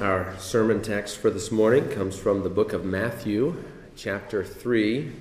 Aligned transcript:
Our 0.00 0.36
sermon 0.40 0.82
text 0.82 1.18
for 1.18 1.30
this 1.30 1.52
morning 1.52 1.88
comes 1.88 2.18
from 2.18 2.42
the 2.42 2.48
book 2.48 2.72
of 2.72 2.84
Matthew, 2.84 3.62
chapter 3.94 4.44
3. 4.44 5.12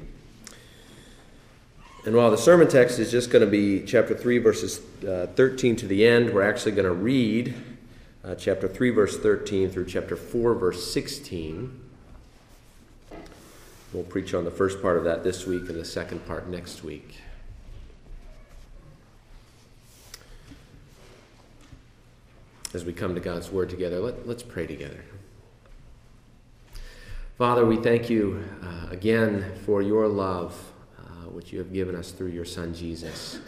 And 2.08 2.16
while 2.16 2.32
the 2.32 2.40
sermon 2.40 2.68
text 2.68 2.98
is 2.98 3.12
just 3.12 3.30
going 3.30 3.46
to 3.46 3.52
be 3.52 3.86
chapter 3.86 4.16
3, 4.16 4.40
verses 4.40 4.82
uh, 5.08 5.28
13 5.36 5.76
to 5.76 5.86
the 5.86 6.08
end, 6.08 6.34
we're 6.34 6.42
actually 6.42 6.72
going 6.72 6.88
to 6.88 6.92
read 6.92 7.54
uh, 8.24 8.34
chapter 8.34 8.68
3, 8.68 8.90
verse 8.90 9.20
13 9.20 9.70
through 9.70 9.86
chapter 9.86 10.16
4, 10.16 10.56
verse 10.56 10.92
16. 10.92 11.80
We'll 13.94 14.04
preach 14.06 14.34
on 14.34 14.44
the 14.44 14.52
first 14.52 14.82
part 14.82 14.98
of 14.98 15.04
that 15.04 15.24
this 15.24 15.46
week 15.46 15.70
and 15.70 15.80
the 15.80 15.86
second 15.86 16.26
part 16.26 16.48
next 16.48 16.84
week. 16.84 17.18
As 22.74 22.84
we 22.84 22.92
come 22.92 23.14
to 23.14 23.22
God's 23.22 23.52
Word 23.52 23.70
together, 23.70 24.00
let, 24.00 24.28
us 24.28 24.42
pray 24.42 24.66
together. 24.66 25.04
Father, 27.38 27.66
we 27.66 27.78
thank 27.78 28.10
you 28.10 28.44
uh, 28.64 28.88
again 28.90 29.46
for 29.64 29.82
your 29.82 30.08
love, 30.08 30.72
uh, 30.98 31.30
which 31.30 31.54
you 31.54 31.60
have 31.60 31.72
given 31.72 31.96
us 31.96 32.12
through 32.12 32.30
your 32.30 32.46
Son, 32.46 32.74
Jesus. 32.74 33.40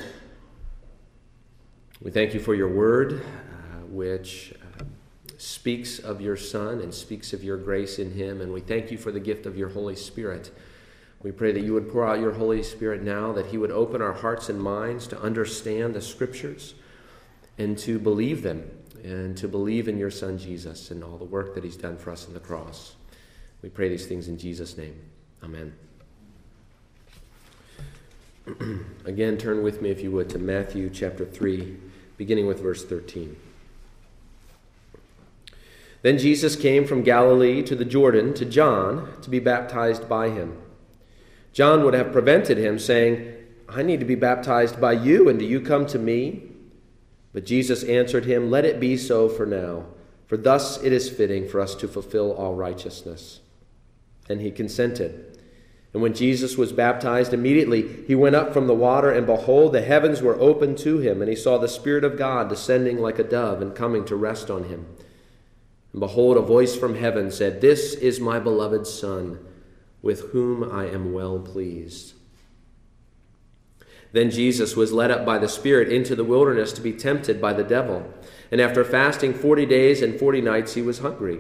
We 2.02 2.12
thank 2.12 2.36
you 2.36 2.40
for 2.40 2.54
your 2.54 2.70
Word, 2.70 3.14
uh, 3.14 3.86
which 3.88 4.54
uh, 4.80 4.84
speaks 5.38 5.98
of 5.98 6.22
your 6.22 6.38
Son 6.38 6.80
and 6.82 6.94
speaks 6.94 7.34
of 7.34 7.44
your 7.44 7.58
grace 7.58 7.98
in 7.98 8.12
him. 8.12 8.42
And 8.42 8.54
we 8.54 8.62
thank 8.62 8.92
you 8.92 8.98
for 8.98 9.12
the 9.12 9.20
gift 9.20 9.48
of 9.48 9.58
your 9.58 9.70
Holy 9.70 9.96
Spirit. 9.96 10.52
We 11.24 11.32
pray 11.32 11.52
that 11.52 11.64
you 11.64 11.74
would 11.74 11.92
pour 11.92 12.08
out 12.08 12.20
your 12.20 12.34
Holy 12.34 12.62
Spirit 12.62 13.02
now, 13.02 13.34
that 13.34 13.48
he 13.48 13.58
would 13.58 13.72
open 13.72 14.04
our 14.04 14.14
hearts 14.14 14.50
and 14.50 14.62
minds 14.62 15.08
to 15.08 15.20
understand 15.20 15.96
the 15.96 16.02
Scriptures 16.02 16.76
and 17.58 17.76
to 17.80 17.98
believe 17.98 18.44
them 18.44 18.70
and 19.06 19.38
to 19.38 19.48
believe 19.48 19.88
in 19.88 20.00
your 20.00 20.10
Son 20.10 20.36
Jesus 20.36 20.90
and 20.90 21.04
all 21.04 21.18
the 21.18 21.26
work 21.26 21.54
that 21.54 21.64
he's 21.64 21.78
done 21.78 21.96
for 21.96 22.10
us 22.10 22.26
on 22.28 22.34
the 22.34 22.40
cross. 22.40 22.96
We 23.62 23.70
pray 23.70 23.88
these 23.88 24.08
things 24.08 24.28
in 24.28 24.40
Jesus' 24.40 24.78
name. 24.78 25.00
Amen. 25.44 25.76
Again, 29.06 29.38
turn 29.38 29.62
with 29.62 29.80
me, 29.80 29.92
if 29.92 30.02
you 30.02 30.12
would, 30.12 30.28
to 30.32 30.40
Matthew 30.40 30.90
chapter 30.90 31.24
3, 31.24 31.78
beginning 32.18 32.48
with 32.48 32.62
verse 32.62 32.84
13. 32.84 33.36
Then 36.02 36.18
Jesus 36.18 36.56
came 36.56 36.86
from 36.86 37.04
Galilee 37.04 37.62
to 37.62 37.76
the 37.76 37.86
Jordan 37.86 38.34
to 38.34 38.46
John 38.46 39.22
to 39.22 39.30
be 39.30 39.40
baptized 39.40 40.10
by 40.10 40.30
him. 40.30 40.58
John 41.54 41.84
would 41.84 41.94
have 41.94 42.12
prevented 42.12 42.58
him, 42.58 42.80
saying, 42.80 43.34
I 43.70 43.84
need 43.84 44.00
to 44.00 44.06
be 44.06 44.16
baptized 44.16 44.82
by 44.82 44.94
you, 44.94 45.30
and 45.30 45.38
do 45.38 45.46
you 45.46 45.62
come 45.62 45.86
to 45.88 46.00
me? 46.00 46.55
But 47.36 47.46
Jesus 47.46 47.84
answered 47.84 48.24
him, 48.24 48.50
Let 48.50 48.64
it 48.64 48.80
be 48.80 48.96
so 48.96 49.28
for 49.28 49.46
now, 49.46 49.88
for 50.26 50.38
thus 50.38 50.82
it 50.82 50.94
is 50.94 51.10
fitting 51.10 51.50
for 51.50 51.60
us 51.60 51.76
to 51.76 51.88
fulfill 51.90 52.32
all 52.32 52.56
righteousness. 52.56 53.42
And 54.30 54.40
he 54.40 54.52
consented. 54.52 55.38
And 55.92 56.02
when 56.02 56.14
Jesus 56.14 56.56
was 56.56 56.72
baptized, 56.72 57.34
immediately 57.34 58.06
he 58.08 58.16
went 58.16 58.38
up 58.38 58.54
from 58.54 58.68
the 58.68 58.74
water, 58.74 59.12
and 59.12 59.26
behold, 59.26 59.74
the 59.74 59.82
heavens 59.82 60.22
were 60.22 60.40
opened 60.40 60.78
to 60.80 61.00
him, 61.00 61.22
and 61.22 61.30
he 61.30 61.36
saw 61.36 61.58
the 61.58 61.68
Spirit 61.68 62.06
of 62.06 62.18
God 62.18 62.48
descending 62.48 63.00
like 63.00 63.20
a 63.20 63.24
dove 63.24 63.62
and 63.62 63.76
coming 63.76 64.06
to 64.06 64.16
rest 64.16 64.50
on 64.50 64.70
him. 64.70 64.86
And 65.92 66.00
behold, 66.00 66.38
a 66.38 66.42
voice 66.42 66.74
from 66.78 66.96
heaven 66.96 67.32
said, 67.32 67.60
This 67.60 67.96
is 67.96 68.18
my 68.22 68.40
beloved 68.40 68.88
Son, 68.88 69.40
with 70.02 70.32
whom 70.32 70.64
I 70.64 70.86
am 70.86 71.12
well 71.12 71.40
pleased. 71.40 72.14
Then 74.16 74.32
Jesus 74.32 74.78
was 74.78 74.94
led 74.94 75.12
up 75.12 75.26
by 75.26 75.40
the 75.40 75.50
Spirit 75.50 75.92
into 75.92 76.16
the 76.16 76.24
wilderness 76.24 76.72
to 76.72 76.82
be 76.82 76.94
tempted 76.94 77.42
by 77.42 77.52
the 77.52 77.66
devil. 77.66 78.14
And 78.50 78.62
after 78.62 78.86
fasting 78.86 79.34
forty 79.34 79.66
days 79.66 80.02
and 80.02 80.18
forty 80.18 80.40
nights, 80.40 80.76
he 80.76 80.82
was 80.82 81.00
hungry. 81.00 81.40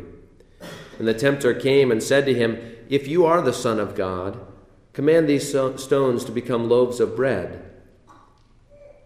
And 1.00 1.08
the 1.08 1.14
tempter 1.14 1.54
came 1.54 1.90
and 1.90 2.04
said 2.04 2.26
to 2.26 2.34
him, 2.34 2.60
If 2.90 3.08
you 3.08 3.26
are 3.26 3.42
the 3.42 3.54
Son 3.54 3.80
of 3.80 3.96
God, 3.96 4.46
command 4.92 5.30
these 5.30 5.48
stones 5.48 6.26
to 6.26 6.34
become 6.34 6.68
loaves 6.68 7.00
of 7.00 7.16
bread. 7.16 7.64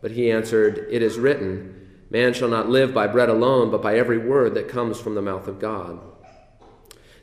But 0.02 0.12
he 0.12 0.32
answered, 0.32 0.88
It 0.90 1.04
is 1.04 1.20
written, 1.20 1.92
Man 2.10 2.34
shall 2.34 2.50
not 2.50 2.70
live 2.70 2.92
by 2.92 3.06
bread 3.06 3.30
alone, 3.30 3.70
but 3.70 3.84
by 3.84 4.00
every 4.00 4.18
word 4.18 4.56
that 4.56 4.68
comes 4.68 5.00
from 5.00 5.14
the 5.14 5.22
mouth 5.22 5.48
of 5.48 5.60
God. 5.60 6.00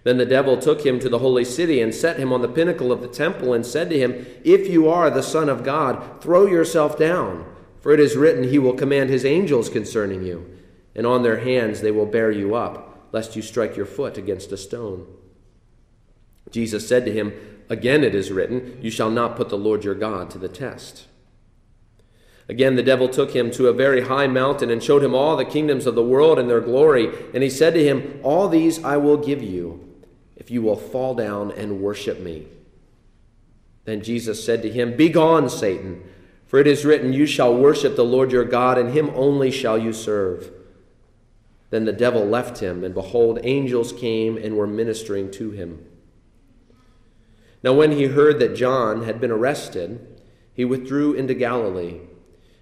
Then 0.07 0.19
the 0.19 0.25
devil 0.25 0.57
took 0.57 0.87
him 0.87 1.01
to 1.01 1.09
the 1.09 1.19
holy 1.19 1.45
city 1.45 1.81
and 1.81 1.93
set 1.93 2.17
him 2.17 2.33
on 2.33 2.41
the 2.41 2.47
pinnacle 2.47 2.93
of 2.93 3.01
the 3.01 3.09
temple 3.09 3.53
and 3.53 3.67
said 3.67 3.91
to 3.91 3.99
him, 3.99 4.25
If 4.45 4.69
you 4.69 4.89
are 4.89 5.11
the 5.11 5.21
Son 5.21 5.49
of 5.49 5.65
God, 5.65 6.23
throw 6.23 6.47
yourself 6.47 6.97
down, 6.97 7.45
for 7.81 7.91
it 7.91 7.99
is 7.99 8.15
written, 8.15 8.45
He 8.45 8.61
will 8.61 8.75
command 8.75 9.11
His 9.11 9.25
angels 9.25 9.69
concerning 9.69 10.23
you, 10.23 10.49
and 10.95 11.09
on 11.09 11.25
their 11.25 11.39
hands 11.39 11.81
they 11.81 11.91
will 11.91 12.07
bear 12.07 12.31
you 12.31 12.55
up, 12.55 13.09
lest 13.11 13.35
you 13.35 13.43
strike 13.43 13.77
your 13.77 13.85
foot 13.85 14.17
against 14.17 14.53
a 14.53 14.57
stone. 14.57 15.09
Jesus 16.53 16.87
said 16.87 17.05
to 17.07 17.13
him, 17.13 17.33
Again 17.69 18.05
it 18.05 18.15
is 18.15 18.31
written, 18.31 18.79
You 18.81 18.93
shall 18.93 19.11
not 19.11 19.35
put 19.35 19.49
the 19.49 19.59
Lord 19.59 19.83
your 19.83 19.97
God 19.97 20.31
to 20.31 20.39
the 20.39 20.49
test. 20.49 21.07
Again, 22.49 22.77
the 22.77 22.83
devil 22.85 23.09
took 23.09 23.35
him 23.35 23.51
to 23.51 23.67
a 23.67 23.73
very 23.73 24.03
high 24.03 24.29
mountain 24.29 24.71
and 24.71 24.81
showed 24.81 25.03
him 25.03 25.17
all 25.17 25.37
the 25.37 25.45
kingdoms 25.45 25.85
of 25.85 25.97
the 25.97 26.05
world 26.05 26.39
and 26.39 26.49
their 26.49 26.61
glory. 26.61 27.13
And 27.35 27.43
he 27.43 27.51
said 27.51 27.75
to 27.75 27.83
him, 27.83 28.21
All 28.23 28.49
these 28.49 28.85
I 28.85 28.99
will 28.99 29.17
give 29.17 29.43
you 29.43 29.86
if 30.47 30.53
you 30.53 30.63
will 30.63 30.77
fall 30.77 31.13
down 31.13 31.51
and 31.51 31.81
worship 31.81 32.21
me. 32.21 32.47
Then 33.85 34.01
Jesus 34.01 34.45
said 34.45 34.63
to 34.63 34.71
him, 34.71 34.97
Begone, 34.97 35.49
Satan, 35.49 36.05
for 36.47 36.61
it 36.61 36.69
is 36.69 36.85
written, 36.85 37.13
You 37.13 37.27
shall 37.27 37.53
worship 37.53 37.97
the 37.97 38.05
Lord 38.05 38.31
your 38.31 38.45
God, 38.45 38.79
and 38.79 38.91
him 38.91 39.11
only 39.17 39.51
shall 39.51 39.77
you 39.77 39.93
serve. 39.93 40.53
Then 41.71 41.85
the 41.85 41.93
devil 41.93 42.25
left 42.25 42.61
him, 42.61 42.85
and 42.85 42.95
behold, 42.95 43.41
angels 43.43 43.93
came 43.93 44.37
and 44.37 44.57
were 44.57 44.69
ministering 44.69 45.33
to 45.33 45.51
him. 45.51 45.85
Now, 47.65 47.73
when 47.73 47.91
he 47.91 48.05
heard 48.05 48.39
that 48.39 48.55
John 48.55 49.03
had 49.03 49.21
been 49.21 49.33
arrested, 49.33 50.21
he 50.55 50.65
withdrew 50.65 51.15
into 51.15 51.35
Galilee. 51.35 52.03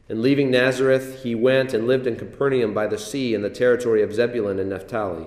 And 0.09 0.23
leaving 0.23 0.51
Nazareth, 0.51 1.23
he 1.23 1.35
went 1.35 1.75
and 1.75 1.87
lived 1.87 2.07
in 2.07 2.17
Capernaum 2.17 2.73
by 2.73 2.87
the 2.87 2.97
sea 2.97 3.35
in 3.35 3.43
the 3.43 3.51
territory 3.51 4.03
of 4.03 4.15
Zebulun 4.15 4.59
and 4.59 4.71
Naphtali 4.71 5.27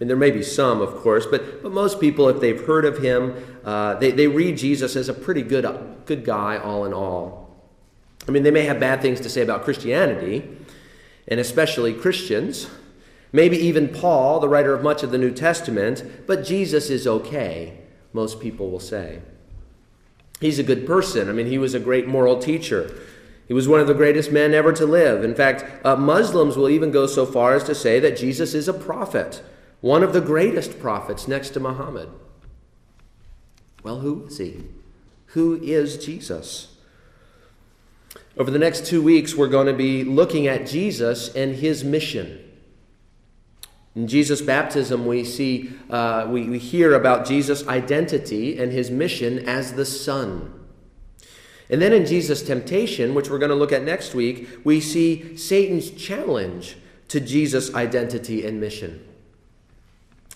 And 0.00 0.08
there 0.08 0.16
may 0.16 0.30
be 0.30 0.42
some, 0.42 0.80
of 0.80 0.94
course, 0.96 1.26
but, 1.26 1.62
but 1.62 1.72
most 1.72 2.00
people, 2.00 2.28
if 2.28 2.40
they've 2.40 2.64
heard 2.66 2.84
of 2.84 2.98
him, 2.98 3.34
uh, 3.64 3.94
they, 3.94 4.12
they 4.12 4.28
read 4.28 4.56
Jesus 4.56 4.94
as 4.94 5.08
a 5.08 5.14
pretty 5.14 5.42
good, 5.42 5.66
good 6.06 6.24
guy, 6.24 6.56
all 6.56 6.84
in 6.84 6.92
all. 6.92 7.56
I 8.28 8.30
mean, 8.30 8.44
they 8.44 8.50
may 8.50 8.64
have 8.64 8.78
bad 8.78 9.02
things 9.02 9.20
to 9.22 9.28
say 9.28 9.42
about 9.42 9.64
Christianity, 9.64 10.48
and 11.26 11.40
especially 11.40 11.94
Christians, 11.94 12.68
maybe 13.32 13.56
even 13.56 13.88
Paul, 13.88 14.38
the 14.38 14.48
writer 14.48 14.72
of 14.72 14.82
much 14.82 15.02
of 15.02 15.10
the 15.10 15.18
New 15.18 15.32
Testament, 15.32 16.04
but 16.26 16.44
Jesus 16.44 16.90
is 16.90 17.06
okay, 17.06 17.78
most 18.12 18.40
people 18.40 18.70
will 18.70 18.80
say. 18.80 19.20
He's 20.40 20.60
a 20.60 20.64
good 20.64 20.86
person. 20.86 21.28
I 21.28 21.32
mean, 21.32 21.46
he 21.46 21.58
was 21.58 21.74
a 21.74 21.80
great 21.80 22.06
moral 22.06 22.38
teacher. 22.38 22.94
He 23.48 23.54
was 23.54 23.66
one 23.66 23.80
of 23.80 23.88
the 23.88 23.94
greatest 23.94 24.30
men 24.30 24.54
ever 24.54 24.72
to 24.74 24.86
live. 24.86 25.24
In 25.24 25.34
fact, 25.34 25.64
uh, 25.84 25.96
Muslims 25.96 26.56
will 26.56 26.68
even 26.68 26.92
go 26.92 27.06
so 27.06 27.26
far 27.26 27.54
as 27.54 27.64
to 27.64 27.74
say 27.74 27.98
that 27.98 28.16
Jesus 28.16 28.54
is 28.54 28.68
a 28.68 28.74
prophet 28.74 29.42
one 29.80 30.02
of 30.02 30.12
the 30.12 30.20
greatest 30.20 30.80
prophets 30.80 31.28
next 31.28 31.50
to 31.50 31.60
Muhammad. 31.60 32.08
Well, 33.82 34.00
who 34.00 34.26
is 34.26 34.38
he? 34.38 34.64
Who 35.26 35.60
is 35.62 36.04
Jesus? 36.04 36.76
Over 38.36 38.50
the 38.50 38.58
next 38.58 38.86
two 38.86 39.02
weeks, 39.02 39.34
we're 39.34 39.48
going 39.48 39.66
to 39.66 39.72
be 39.72 40.04
looking 40.04 40.46
at 40.46 40.66
Jesus 40.66 41.34
and 41.34 41.56
his 41.56 41.84
mission. 41.84 42.44
In 43.94 44.06
Jesus' 44.06 44.40
baptism, 44.40 45.06
we 45.06 45.24
see, 45.24 45.72
uh, 45.90 46.26
we, 46.28 46.44
we 46.44 46.58
hear 46.58 46.94
about 46.94 47.26
Jesus' 47.26 47.66
identity 47.66 48.58
and 48.58 48.70
his 48.70 48.90
mission 48.90 49.40
as 49.48 49.72
the 49.72 49.84
Son. 49.84 50.54
And 51.70 51.82
then 51.82 51.92
in 51.92 52.06
Jesus' 52.06 52.42
temptation, 52.42 53.14
which 53.14 53.28
we're 53.28 53.38
going 53.38 53.50
to 53.50 53.56
look 53.56 53.72
at 53.72 53.82
next 53.82 54.14
week, 54.14 54.48
we 54.64 54.80
see 54.80 55.36
Satan's 55.36 55.90
challenge 55.90 56.76
to 57.08 57.20
Jesus' 57.20 57.74
identity 57.74 58.46
and 58.46 58.60
mission. 58.60 59.04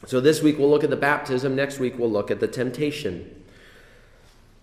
So 0.07 0.21
this 0.21 0.43
week 0.43 0.59
we'll 0.59 0.71
look 0.71 0.85
at 0.85 0.91
the 0.91 0.97
baptism, 0.97 1.55
next 1.55 1.79
week 1.79 1.99
we'll 1.99 2.11
look 2.11 2.31
at 2.31 2.41
the 2.41 2.49
temptation. 2.49 3.43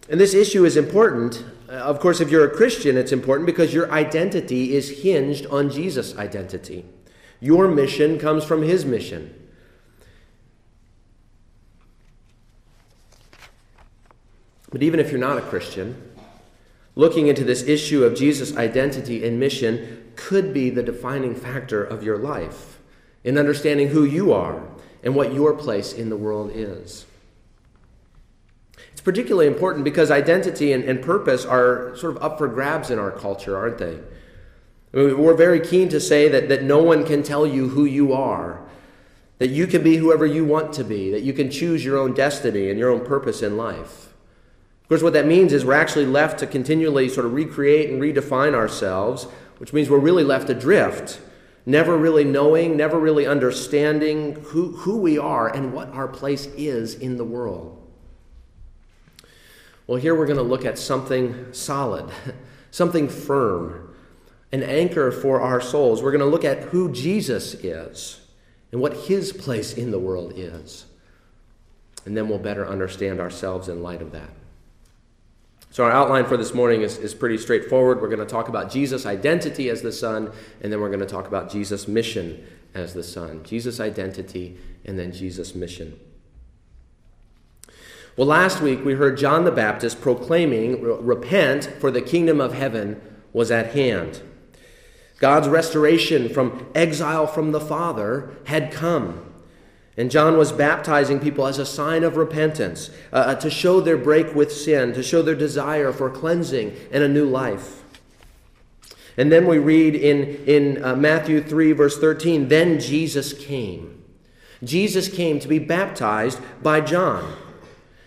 And 0.10 0.20
this 0.20 0.34
issue 0.34 0.66
is 0.66 0.76
important. 0.76 1.44
Of 1.68 2.00
course, 2.00 2.20
if 2.20 2.32
you're 2.32 2.46
a 2.46 2.56
Christian, 2.56 2.98
it's 2.98 3.12
important 3.12 3.46
because 3.46 3.74
your 3.74 3.92
identity 3.92 4.76
is 4.76 5.04
hinged 5.04 5.46
on 5.48 5.70
Jesus' 5.70 6.18
identity. 6.18 6.86
Your 7.40 7.68
mission 7.68 8.18
comes 8.18 8.44
from 8.44 8.64
his 8.64 8.86
mission. 8.86 9.36
But 14.72 14.84
even 14.84 15.00
if 15.00 15.12
you're 15.12 15.20
not 15.20 15.38
a 15.38 15.42
Christian, 15.42 16.12
looking 16.96 17.28
into 17.28 17.44
this 17.44 17.64
issue 17.64 18.04
of 18.04 18.16
Jesus' 18.16 18.56
identity 18.58 19.26
and 19.26 19.40
mission 19.40 20.12
could 20.16 20.54
be 20.54 20.70
the 20.70 20.84
defining 20.84 21.34
factor 21.34 21.84
of 21.84 22.04
your 22.04 22.18
life 22.18 22.80
in 23.24 23.38
understanding 23.38 23.90
who 23.90 24.04
you 24.04 24.34
are 24.34 24.64
and 25.04 25.16
what 25.16 25.34
your 25.34 25.54
place 25.54 25.94
in 25.94 26.10
the 26.10 26.18
world 26.18 26.52
is. 26.54 27.06
It's 28.92 29.02
particularly 29.02 29.48
important 29.48 29.86
because 29.86 30.12
identity 30.12 30.74
and, 30.74 30.84
and 30.84 31.02
purpose 31.02 31.46
are 31.46 31.96
sort 31.96 32.18
of 32.18 32.24
up 32.24 32.38
for 32.38 32.48
grabs 32.48 32.90
in 32.90 33.00
our 33.00 33.12
culture, 33.12 33.58
aren't 33.58 33.78
they? 33.78 33.98
I 34.94 34.98
mean, 34.98 35.18
we're 35.18 35.36
very 35.36 35.60
keen 35.60 35.90
to 35.90 36.00
say 36.00 36.28
that, 36.30 36.50
that 36.50 36.64
no 36.64 36.82
one 36.84 37.06
can 37.06 37.24
tell 37.24 37.46
you 37.46 37.70
who 37.70 37.86
you 37.86 38.12
are, 38.12 38.62
that 39.38 39.50
you 39.50 39.68
can 39.68 39.84
be 39.84 39.98
whoever 39.98 40.26
you 40.26 40.44
want 40.44 40.74
to 40.74 40.84
be, 40.84 41.12
that 41.12 41.22
you 41.22 41.32
can 41.32 41.50
choose 41.50 41.86
your 41.86 41.98
own 41.98 42.14
destiny 42.14 42.70
and 42.70 42.78
your 42.78 42.90
own 42.90 43.06
purpose 43.06 43.42
in 43.42 43.56
life. 43.56 44.08
Of 44.84 44.90
course, 44.90 45.04
what 45.04 45.14
that 45.14 45.28
means 45.28 45.54
is 45.54 45.64
we're 45.64 45.74
actually 45.74 46.08
left 46.08 46.40
to 46.40 46.48
continually 46.48 47.08
sort 47.08 47.26
of 47.26 47.34
recreate 47.34 47.92
and 47.92 48.02
redefine 48.02 48.56
ourselves, 48.56 49.26
which 49.60 49.72
means 49.72 49.90
we're 49.90 50.00
really 50.00 50.24
left 50.24 50.50
adrift, 50.50 51.22
never 51.66 51.98
really 51.98 52.24
knowing, 52.24 52.76
never 52.78 53.00
really 53.00 53.26
understanding 53.26 54.36
who, 54.46 54.76
who 54.78 54.98
we 54.98 55.18
are 55.18 55.48
and 55.48 55.74
what 55.74 55.90
our 55.90 56.08
place 56.08 56.46
is 56.58 56.96
in 56.96 57.18
the 57.18 57.24
world. 57.24 57.76
Well, 59.88 60.00
here 60.00 60.16
we're 60.16 60.28
going 60.28 60.38
to 60.38 60.44
look 60.44 60.66
at 60.66 60.78
something 60.78 61.52
solid, 61.52 62.12
something 62.72 63.10
firm, 63.10 63.96
an 64.52 64.64
anchor 64.64 65.12
for 65.12 65.42
our 65.42 65.62
souls. 65.62 66.02
We're 66.02 66.12
going 66.12 66.20
to 66.20 66.28
look 66.28 66.46
at 66.46 66.64
who 66.66 66.92
Jesus 66.92 67.56
is 67.56 68.22
and 68.72 68.82
what 68.82 68.94
his 68.94 69.34
place 69.34 69.74
in 69.74 69.92
the 69.92 70.00
world 70.00 70.34
is. 70.36 70.86
And 72.06 72.16
then 72.16 72.30
we'll 72.30 72.40
better 72.40 72.68
understand 72.68 73.20
ourselves 73.20 73.68
in 73.68 73.84
light 73.84 74.02
of 74.02 74.12
that. 74.12 74.30
So, 75.72 75.84
our 75.84 75.92
outline 75.92 76.26
for 76.26 76.36
this 76.36 76.54
morning 76.54 76.82
is, 76.82 76.98
is 76.98 77.14
pretty 77.14 77.38
straightforward. 77.38 78.02
We're 78.02 78.08
going 78.08 78.20
to 78.20 78.26
talk 78.26 78.50
about 78.50 78.72
Jesus' 78.72 79.06
identity 79.06 79.70
as 79.70 79.84
the 79.84 79.92
Son, 79.92 80.32
and 80.62 80.74
then 80.74 80.82
we're 80.82 80.90
going 80.90 81.00
to 81.00 81.06
talk 81.06 81.28
about 81.28 81.52
Jesus' 81.52 81.88
mission 81.88 82.44
as 82.74 82.96
the 82.96 83.04
Son. 83.04 83.44
Jesus' 83.44 83.80
identity, 83.80 84.58
and 84.84 84.98
then 84.98 85.12
Jesus' 85.12 85.54
mission. 85.54 86.00
Well, 88.18 88.28
last 88.28 88.62
week 88.62 88.84
we 88.84 88.94
heard 88.94 89.18
John 89.18 89.46
the 89.46 89.52
Baptist 89.52 90.02
proclaiming, 90.02 90.82
Repent, 90.82 91.66
for 91.80 91.92
the 91.92 92.02
kingdom 92.02 92.42
of 92.42 92.54
heaven 92.54 93.00
was 93.32 93.52
at 93.52 93.74
hand. 93.74 94.22
God's 95.20 95.48
restoration 95.48 96.30
from 96.30 96.68
exile 96.74 97.28
from 97.28 97.52
the 97.52 97.62
Father 97.62 98.36
had 98.46 98.72
come. 98.72 99.29
And 100.00 100.10
John 100.10 100.38
was 100.38 100.54
baptizing 100.54 101.20
people 101.20 101.46
as 101.46 101.60
a 101.60 101.66
sign 101.66 102.06
of 102.06 102.16
repentance, 102.16 102.90
uh, 103.12 103.18
uh, 103.18 103.36
to 103.36 103.50
show 103.50 103.82
their 103.82 103.98
break 103.98 104.34
with 104.34 104.50
sin, 104.50 104.94
to 104.94 105.04
show 105.04 105.22
their 105.22 105.36
desire 105.36 105.92
for 105.92 106.10
cleansing 106.10 106.74
and 106.90 107.04
a 107.04 107.10
new 107.10 107.26
life. 107.26 107.84
And 109.18 109.30
then 109.30 109.46
we 109.46 109.58
read 109.58 109.96
in, 109.96 110.42
in 110.46 110.82
uh, 110.82 110.96
Matthew 110.96 111.44
3, 111.44 111.74
verse 111.74 112.00
13, 112.00 112.48
then 112.48 112.80
Jesus 112.80 113.34
came. 113.34 114.02
Jesus 114.64 115.14
came 115.14 115.38
to 115.42 115.50
be 115.50 115.60
baptized 115.60 116.40
by 116.64 116.80
John. 116.80 117.36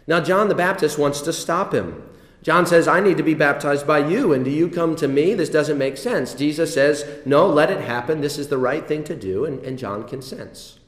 Now, 0.06 0.20
John 0.20 0.48
the 0.48 0.54
Baptist 0.54 0.96
wants 0.96 1.20
to 1.20 1.32
stop 1.32 1.74
him. 1.74 2.02
John 2.42 2.64
says, 2.64 2.88
I 2.88 3.00
need 3.00 3.18
to 3.18 3.22
be 3.22 3.34
baptized 3.34 3.86
by 3.86 3.98
you, 3.98 4.32
and 4.32 4.46
do 4.46 4.50
you 4.50 4.70
come 4.70 4.96
to 4.96 5.06
me? 5.06 5.34
This 5.34 5.50
doesn't 5.50 5.76
make 5.76 5.98
sense. 5.98 6.32
Jesus 6.32 6.72
says, 6.72 7.04
No, 7.26 7.46
let 7.46 7.70
it 7.70 7.82
happen. 7.82 8.22
This 8.22 8.38
is 8.38 8.48
the 8.48 8.56
right 8.56 8.88
thing 8.88 9.04
to 9.04 9.14
do, 9.14 9.44
and, 9.44 9.60
and 9.60 9.78
John 9.78 10.08
consents. 10.08 10.78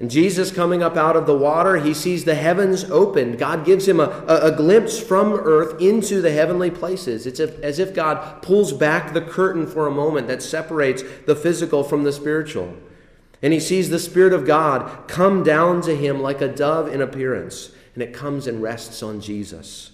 And 0.00 0.10
Jesus 0.10 0.50
coming 0.50 0.82
up 0.82 0.96
out 0.96 1.16
of 1.16 1.26
the 1.26 1.36
water, 1.36 1.76
he 1.76 1.94
sees 1.94 2.24
the 2.24 2.34
heavens 2.34 2.84
opened. 2.84 3.38
God 3.38 3.64
gives 3.64 3.86
him 3.86 4.00
a, 4.00 4.24
a, 4.26 4.52
a 4.52 4.52
glimpse 4.52 4.98
from 4.98 5.32
earth 5.32 5.80
into 5.80 6.20
the 6.20 6.32
heavenly 6.32 6.70
places. 6.70 7.26
It's 7.26 7.38
as 7.38 7.78
if 7.78 7.94
God 7.94 8.42
pulls 8.42 8.72
back 8.72 9.12
the 9.12 9.20
curtain 9.20 9.66
for 9.68 9.86
a 9.86 9.92
moment 9.92 10.26
that 10.26 10.42
separates 10.42 11.04
the 11.26 11.36
physical 11.36 11.84
from 11.84 12.02
the 12.02 12.12
spiritual. 12.12 12.74
And 13.40 13.52
he 13.52 13.60
sees 13.60 13.88
the 13.88 14.00
Spirit 14.00 14.32
of 14.32 14.46
God 14.46 15.06
come 15.06 15.44
down 15.44 15.80
to 15.82 15.94
him 15.94 16.20
like 16.20 16.40
a 16.40 16.48
dove 16.48 16.92
in 16.92 17.00
appearance, 17.00 17.70
and 17.94 18.02
it 18.02 18.12
comes 18.12 18.48
and 18.48 18.62
rests 18.62 19.02
on 19.02 19.20
Jesus. 19.20 19.92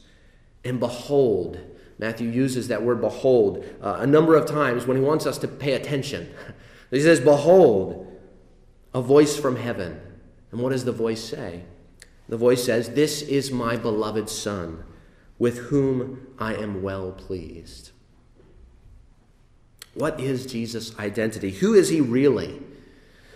And 0.65 0.81
behold, 0.81 1.59
Matthew 1.99 2.31
uses 2.31 2.69
that 2.69 2.83
word 2.83 3.03
behold 3.03 3.65
uh, 3.83 3.99
a 3.99 4.07
number 4.07 4.35
of 4.35 4.47
times 4.47 4.87
when 4.87 4.97
he 4.97 5.03
wants 5.03 5.27
us 5.27 5.37
to 5.39 5.49
pay 5.49 5.75
attention. 5.75 6.33
He 6.91 7.01
says, 7.01 7.21
Behold, 7.21 8.10
a 8.93 9.03
voice 9.03 9.37
from 9.37 9.57
heaven. 9.57 10.01
And 10.51 10.61
what 10.61 10.71
does 10.71 10.85
the 10.85 10.93
voice 10.93 11.23
say? 11.23 11.63
The 12.29 12.37
voice 12.37 12.65
says, 12.65 12.91
This 12.91 13.23
is 13.23 13.51
my 13.51 13.77
beloved 13.77 14.29
Son, 14.29 14.85
with 15.39 15.59
whom 15.59 16.27
I 16.39 16.55
am 16.55 16.83
well 16.83 17.13
pleased. 17.13 17.91
What 19.95 20.21
is 20.21 20.47
Jesus' 20.47 20.97
identity? 20.99 21.51
Who 21.51 21.75
is 21.75 21.89
he 21.89 22.01
really? 22.01 22.61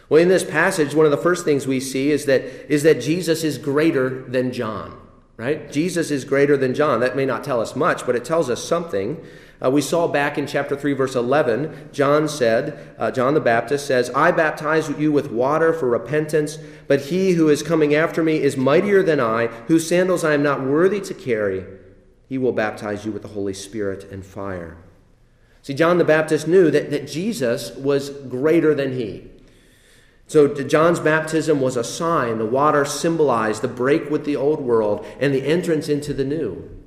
Well, 0.08 0.22
in 0.22 0.28
this 0.28 0.44
passage, 0.44 0.94
one 0.94 1.06
of 1.06 1.10
the 1.10 1.18
first 1.18 1.44
things 1.44 1.66
we 1.66 1.80
see 1.80 2.10
is 2.10 2.26
that, 2.26 2.42
is 2.72 2.82
that 2.82 3.00
Jesus 3.00 3.42
is 3.42 3.58
greater 3.58 4.22
than 4.28 4.52
John, 4.52 5.00
right? 5.36 5.70
Jesus 5.72 6.10
is 6.10 6.24
greater 6.24 6.56
than 6.56 6.74
John. 6.74 7.00
That 7.00 7.16
may 7.16 7.26
not 7.26 7.42
tell 7.42 7.60
us 7.60 7.74
much, 7.74 8.06
but 8.06 8.14
it 8.14 8.24
tells 8.24 8.50
us 8.50 8.62
something. 8.62 9.24
Uh, 9.64 9.70
we 9.70 9.80
saw 9.80 10.06
back 10.06 10.36
in 10.36 10.46
chapter 10.46 10.76
3, 10.76 10.92
verse 10.92 11.14
11, 11.14 11.88
John 11.92 12.28
said, 12.28 12.94
uh, 12.98 13.10
John 13.10 13.32
the 13.32 13.40
Baptist 13.40 13.86
says, 13.86 14.10
I 14.10 14.30
baptize 14.30 14.90
you 14.90 15.10
with 15.10 15.30
water 15.30 15.72
for 15.72 15.88
repentance, 15.88 16.58
but 16.86 17.02
he 17.02 17.32
who 17.32 17.48
is 17.48 17.62
coming 17.62 17.94
after 17.94 18.22
me 18.22 18.42
is 18.42 18.58
mightier 18.58 19.02
than 19.02 19.20
I, 19.20 19.46
whose 19.68 19.88
sandals 19.88 20.22
I 20.22 20.34
am 20.34 20.42
not 20.42 20.62
worthy 20.62 21.00
to 21.00 21.14
carry. 21.14 21.64
He 22.28 22.36
will 22.36 22.52
baptize 22.52 23.06
you 23.06 23.12
with 23.12 23.22
the 23.22 23.28
Holy 23.28 23.54
Spirit 23.54 24.04
and 24.10 24.24
fire. 24.24 24.76
See, 25.62 25.72
John 25.72 25.96
the 25.96 26.04
Baptist 26.04 26.46
knew 26.46 26.70
that, 26.70 26.90
that 26.90 27.08
Jesus 27.08 27.74
was 27.74 28.10
greater 28.10 28.74
than 28.74 28.92
he. 28.92 29.30
So 30.26 30.48
John's 30.48 31.00
baptism 31.00 31.60
was 31.60 31.76
a 31.76 31.84
sign. 31.84 32.36
The 32.38 32.44
water 32.44 32.84
symbolized 32.84 33.62
the 33.62 33.68
break 33.68 34.10
with 34.10 34.26
the 34.26 34.36
old 34.36 34.60
world 34.60 35.06
and 35.20 35.34
the 35.34 35.46
entrance 35.46 35.88
into 35.88 36.12
the 36.12 36.24
new. 36.24 36.83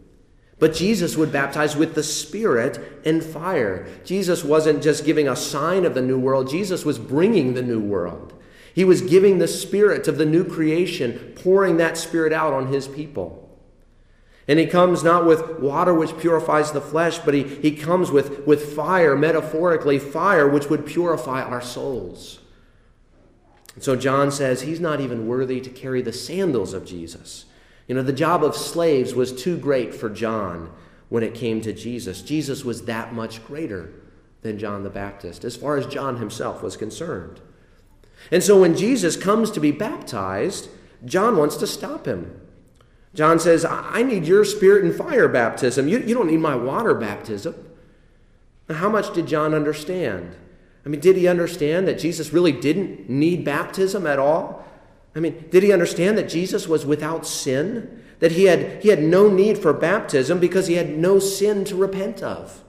But 0.59 0.73
Jesus 0.73 1.15
would 1.15 1.31
baptize 1.31 1.75
with 1.75 1.93
the 1.93 2.03
Spirit 2.03 3.01
and 3.05 3.23
fire. 3.23 3.87
Jesus 4.03 4.43
wasn't 4.43 4.81
just 4.81 5.05
giving 5.05 5.27
a 5.27 5.35
sign 5.35 5.85
of 5.85 5.93
the 5.93 6.01
new 6.01 6.17
world, 6.17 6.49
Jesus 6.49 6.83
was 6.83 6.97
bringing 6.97 7.53
the 7.53 7.61
new 7.61 7.79
world. 7.79 8.33
He 8.73 8.83
was 8.83 9.01
giving 9.01 9.39
the 9.39 9.47
Spirit 9.47 10.07
of 10.07 10.17
the 10.17 10.25
new 10.25 10.43
creation, 10.43 11.33
pouring 11.35 11.77
that 11.77 11.97
Spirit 11.97 12.31
out 12.31 12.53
on 12.53 12.67
his 12.67 12.87
people. 12.87 13.43
And 14.47 14.59
he 14.59 14.65
comes 14.65 15.03
not 15.03 15.25
with 15.25 15.59
water 15.59 15.93
which 15.93 16.17
purifies 16.17 16.71
the 16.71 16.81
flesh, 16.81 17.19
but 17.19 17.33
he, 17.33 17.43
he 17.43 17.75
comes 17.75 18.11
with, 18.11 18.45
with 18.47 18.75
fire, 18.75 19.15
metaphorically, 19.15 19.99
fire 19.99 20.47
which 20.47 20.69
would 20.69 20.85
purify 20.85 21.41
our 21.41 21.61
souls. 21.61 22.39
And 23.75 23.83
so 23.83 23.95
John 23.95 24.31
says 24.31 24.61
he's 24.61 24.79
not 24.79 25.01
even 25.01 25.27
worthy 25.27 25.59
to 25.61 25.69
carry 25.69 26.01
the 26.01 26.13
sandals 26.13 26.73
of 26.73 26.85
Jesus. 26.85 27.45
You 27.87 27.95
know, 27.95 28.03
the 28.03 28.13
job 28.13 28.43
of 28.43 28.55
slaves 28.55 29.13
was 29.13 29.31
too 29.31 29.57
great 29.57 29.93
for 29.93 30.09
John 30.09 30.71
when 31.09 31.23
it 31.23 31.33
came 31.33 31.61
to 31.61 31.73
Jesus. 31.73 32.21
Jesus 32.21 32.65
was 32.65 32.83
that 32.83 33.13
much 33.13 33.45
greater 33.45 33.91
than 34.41 34.59
John 34.59 34.83
the 34.83 34.89
Baptist, 34.89 35.43
as 35.43 35.55
far 35.55 35.77
as 35.77 35.85
John 35.85 36.17
himself 36.17 36.61
was 36.61 36.77
concerned. 36.77 37.39
And 38.31 38.43
so 38.43 38.59
when 38.59 38.75
Jesus 38.75 39.15
comes 39.15 39.51
to 39.51 39.59
be 39.59 39.71
baptized, 39.71 40.69
John 41.05 41.37
wants 41.37 41.55
to 41.57 41.67
stop 41.67 42.05
him. 42.05 42.41
John 43.13 43.39
says, 43.39 43.65
I 43.65 44.03
need 44.03 44.25
your 44.25 44.43
spirit 44.43 44.83
and 44.83 44.93
fire 44.93 45.27
baptism. 45.27 45.87
You, 45.87 45.99
you 45.99 46.13
don't 46.13 46.29
need 46.29 46.39
my 46.39 46.55
water 46.55 46.93
baptism. 46.93 47.55
How 48.69 48.89
much 48.89 49.13
did 49.13 49.27
John 49.27 49.53
understand? 49.53 50.35
I 50.85 50.89
mean, 50.89 50.99
did 50.99 51.15
he 51.15 51.27
understand 51.27 51.87
that 51.87 51.99
Jesus 51.99 52.33
really 52.33 52.51
didn't 52.51 53.09
need 53.09 53.45
baptism 53.45 54.05
at 54.05 54.19
all? 54.19 54.66
I 55.17 55.19
mean, 55.19 55.45
did 55.49 55.63
he 55.63 55.73
understand 55.73 56.15
that 56.19 56.29
Jesus 56.29 56.67
was 56.67 56.85
without 56.85 57.25
sin? 57.25 58.03
That 58.19 58.33
he 58.33 58.45
had, 58.45 58.83
he 58.83 58.89
had 58.89 59.01
no 59.01 59.29
need 59.29 59.57
for 59.57 59.73
baptism 59.73 60.39
because 60.39 60.67
he 60.67 60.75
had 60.75 60.95
no 60.95 61.17
sin 61.17 61.65
to 61.65 61.75
repent 61.75 62.21
of? 62.21 62.63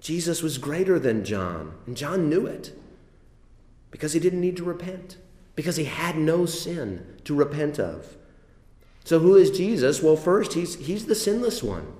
Jesus 0.00 0.42
was 0.42 0.58
greater 0.58 0.98
than 0.98 1.24
John, 1.24 1.74
and 1.86 1.96
John 1.96 2.28
knew 2.28 2.46
it 2.46 2.78
because 3.90 4.14
he 4.14 4.20
didn't 4.20 4.40
need 4.40 4.56
to 4.56 4.64
repent, 4.64 5.18
because 5.54 5.76
he 5.76 5.84
had 5.84 6.16
no 6.16 6.46
sin 6.46 7.18
to 7.24 7.34
repent 7.34 7.78
of. 7.78 8.16
So, 9.04 9.18
who 9.18 9.36
is 9.36 9.50
Jesus? 9.50 10.02
Well, 10.02 10.16
first, 10.16 10.54
he's, 10.54 10.74
he's 10.76 11.06
the 11.06 11.14
sinless 11.14 11.62
one. 11.62 11.92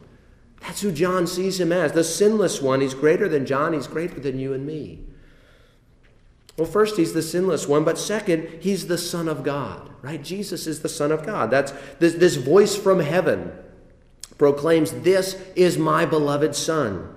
That's 0.61 0.81
who 0.81 0.93
John 0.93 1.27
sees 1.27 1.61
him 1.61 1.73
as, 1.73 1.93
the 1.93 2.05
sinless 2.05 2.61
one. 2.63 2.81
He's 2.81 2.95
greater 2.95 3.29
than 3.29 3.47
John, 3.47 3.75
he's 3.75 3.87
greater 3.87 4.19
than 4.19 4.39
you 4.39 4.55
and 4.55 4.67
me. 4.67 5.05
Well, 6.57 6.67
first, 6.67 6.97
he's 6.97 7.13
the 7.13 7.23
sinless 7.23 7.67
one, 7.67 7.85
but 7.85 7.99
second, 7.99 8.63
he's 8.63 8.87
the 8.87 8.99
Son 8.99 9.29
of 9.29 9.43
God, 9.43 9.91
right? 10.03 10.23
Jesus 10.23 10.67
is 10.67 10.81
the 10.83 10.89
Son 10.89 11.11
of 11.11 11.27
God. 11.27 11.51
That's 11.51 11.73
this, 11.99 12.15
this 12.15 12.37
voice 12.37 12.77
from 12.77 13.01
heaven 13.01 13.53
proclaims, 14.39 14.93
This 14.93 15.37
is 15.57 15.79
my 15.79 16.05
beloved 16.05 16.55
Son. 16.55 17.09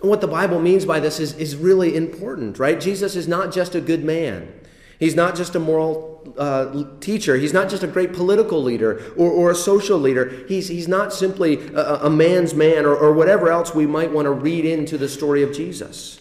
And 0.00 0.08
what 0.08 0.22
the 0.22 0.26
Bible 0.26 0.58
means 0.58 0.86
by 0.86 1.00
this 1.00 1.20
is, 1.20 1.34
is 1.34 1.54
really 1.56 1.94
important, 1.94 2.58
right? 2.58 2.80
Jesus 2.80 3.16
is 3.16 3.28
not 3.28 3.52
just 3.52 3.74
a 3.74 3.80
good 3.80 4.04
man. 4.04 4.52
He's 4.98 5.14
not 5.14 5.34
just 5.34 5.54
a 5.54 5.60
moral 5.60 6.34
uh, 6.38 6.84
teacher. 7.00 7.36
He's 7.36 7.52
not 7.52 7.68
just 7.68 7.82
a 7.82 7.86
great 7.86 8.12
political 8.12 8.62
leader 8.62 9.12
or, 9.16 9.30
or 9.30 9.50
a 9.50 9.54
social 9.54 9.98
leader. 9.98 10.44
He's, 10.46 10.68
he's 10.68 10.88
not 10.88 11.12
simply 11.12 11.66
a, 11.74 12.06
a 12.06 12.10
man's 12.10 12.54
man 12.54 12.84
or, 12.84 12.94
or 12.94 13.12
whatever 13.12 13.50
else 13.50 13.74
we 13.74 13.86
might 13.86 14.10
want 14.10 14.26
to 14.26 14.30
read 14.30 14.64
into 14.64 14.96
the 14.98 15.08
story 15.08 15.42
of 15.42 15.52
Jesus. 15.52 16.20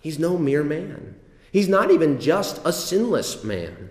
He's 0.00 0.18
no 0.18 0.36
mere 0.36 0.64
man. 0.64 1.16
He's 1.52 1.68
not 1.68 1.90
even 1.90 2.18
just 2.18 2.60
a 2.64 2.72
sinless 2.72 3.44
man. 3.44 3.90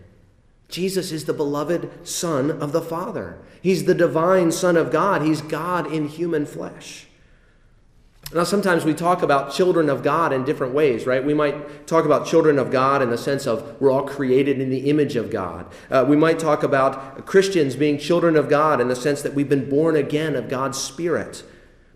Jesus 0.68 1.12
is 1.12 1.26
the 1.26 1.34
beloved 1.34 2.08
Son 2.08 2.50
of 2.50 2.72
the 2.72 2.82
Father. 2.82 3.38
He's 3.62 3.86
the 3.86 3.94
divine 3.94 4.52
Son 4.52 4.76
of 4.76 4.92
God. 4.92 5.22
He's 5.22 5.42
God 5.42 5.92
in 5.92 6.08
human 6.08 6.46
flesh. 6.46 7.08
Now, 8.34 8.46
sometimes 8.46 8.86
we 8.86 8.94
talk 8.94 9.22
about 9.22 9.54
children 9.54 9.90
of 9.90 10.04
God 10.04 10.32
in 10.32 10.46
different 10.46 10.74
ways, 10.74 11.06
right? 11.06 11.24
We 11.24 11.34
might 11.34 11.86
talk 11.86 12.06
about 12.06 12.26
children 12.26 12.58
of 12.58 12.72
God 12.72 13.02
in 13.02 13.10
the 13.10 13.18
sense 13.18 13.46
of 13.46 13.80
we're 13.82 13.92
all 13.92 14.08
created 14.08 14.62
in 14.62 14.70
the 14.70 14.90
image 14.90 15.18
of 15.18 15.30
God. 15.30 15.70
Uh, 15.90 16.06
we 16.08 16.16
might 16.16 16.40
talk 16.40 16.64
about 16.64 17.26
Christians 17.26 17.76
being 17.76 17.98
children 17.98 18.38
of 18.38 18.48
God 18.48 18.80
in 18.80 18.88
the 18.88 18.96
sense 18.96 19.22
that 19.22 19.34
we've 19.34 19.50
been 19.50 19.70
born 19.70 19.98
again 19.98 20.36
of 20.38 20.48
God's 20.48 20.80
Spirit. 20.80 21.44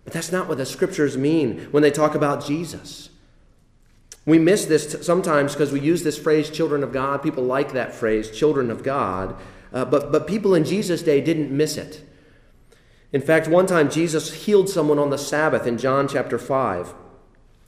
But 0.04 0.12
that's 0.12 0.30
not 0.30 0.46
what 0.46 0.58
the 0.58 0.66
scriptures 0.66 1.16
mean 1.16 1.68
when 1.70 1.82
they 1.82 1.90
talk 1.90 2.14
about 2.14 2.44
Jesus. 2.44 3.08
We 4.26 4.38
miss 4.40 4.66
this 4.66 5.06
sometimes 5.06 5.52
because 5.52 5.72
we 5.72 5.80
use 5.80 6.02
this 6.02 6.18
phrase, 6.18 6.50
children 6.50 6.82
of 6.82 6.92
God. 6.92 7.22
People 7.22 7.44
like 7.44 7.72
that 7.72 7.94
phrase, 7.94 8.30
children 8.30 8.70
of 8.70 8.82
God. 8.82 9.36
Uh, 9.72 9.84
but, 9.84 10.10
but 10.10 10.26
people 10.26 10.54
in 10.54 10.64
Jesus' 10.64 11.02
day 11.02 11.20
didn't 11.20 11.56
miss 11.56 11.76
it. 11.76 12.02
In 13.12 13.20
fact, 13.20 13.46
one 13.46 13.66
time 13.66 13.88
Jesus 13.88 14.44
healed 14.44 14.68
someone 14.68 14.98
on 14.98 15.10
the 15.10 15.16
Sabbath 15.16 15.66
in 15.66 15.78
John 15.78 16.08
chapter 16.08 16.38
5. 16.38 16.92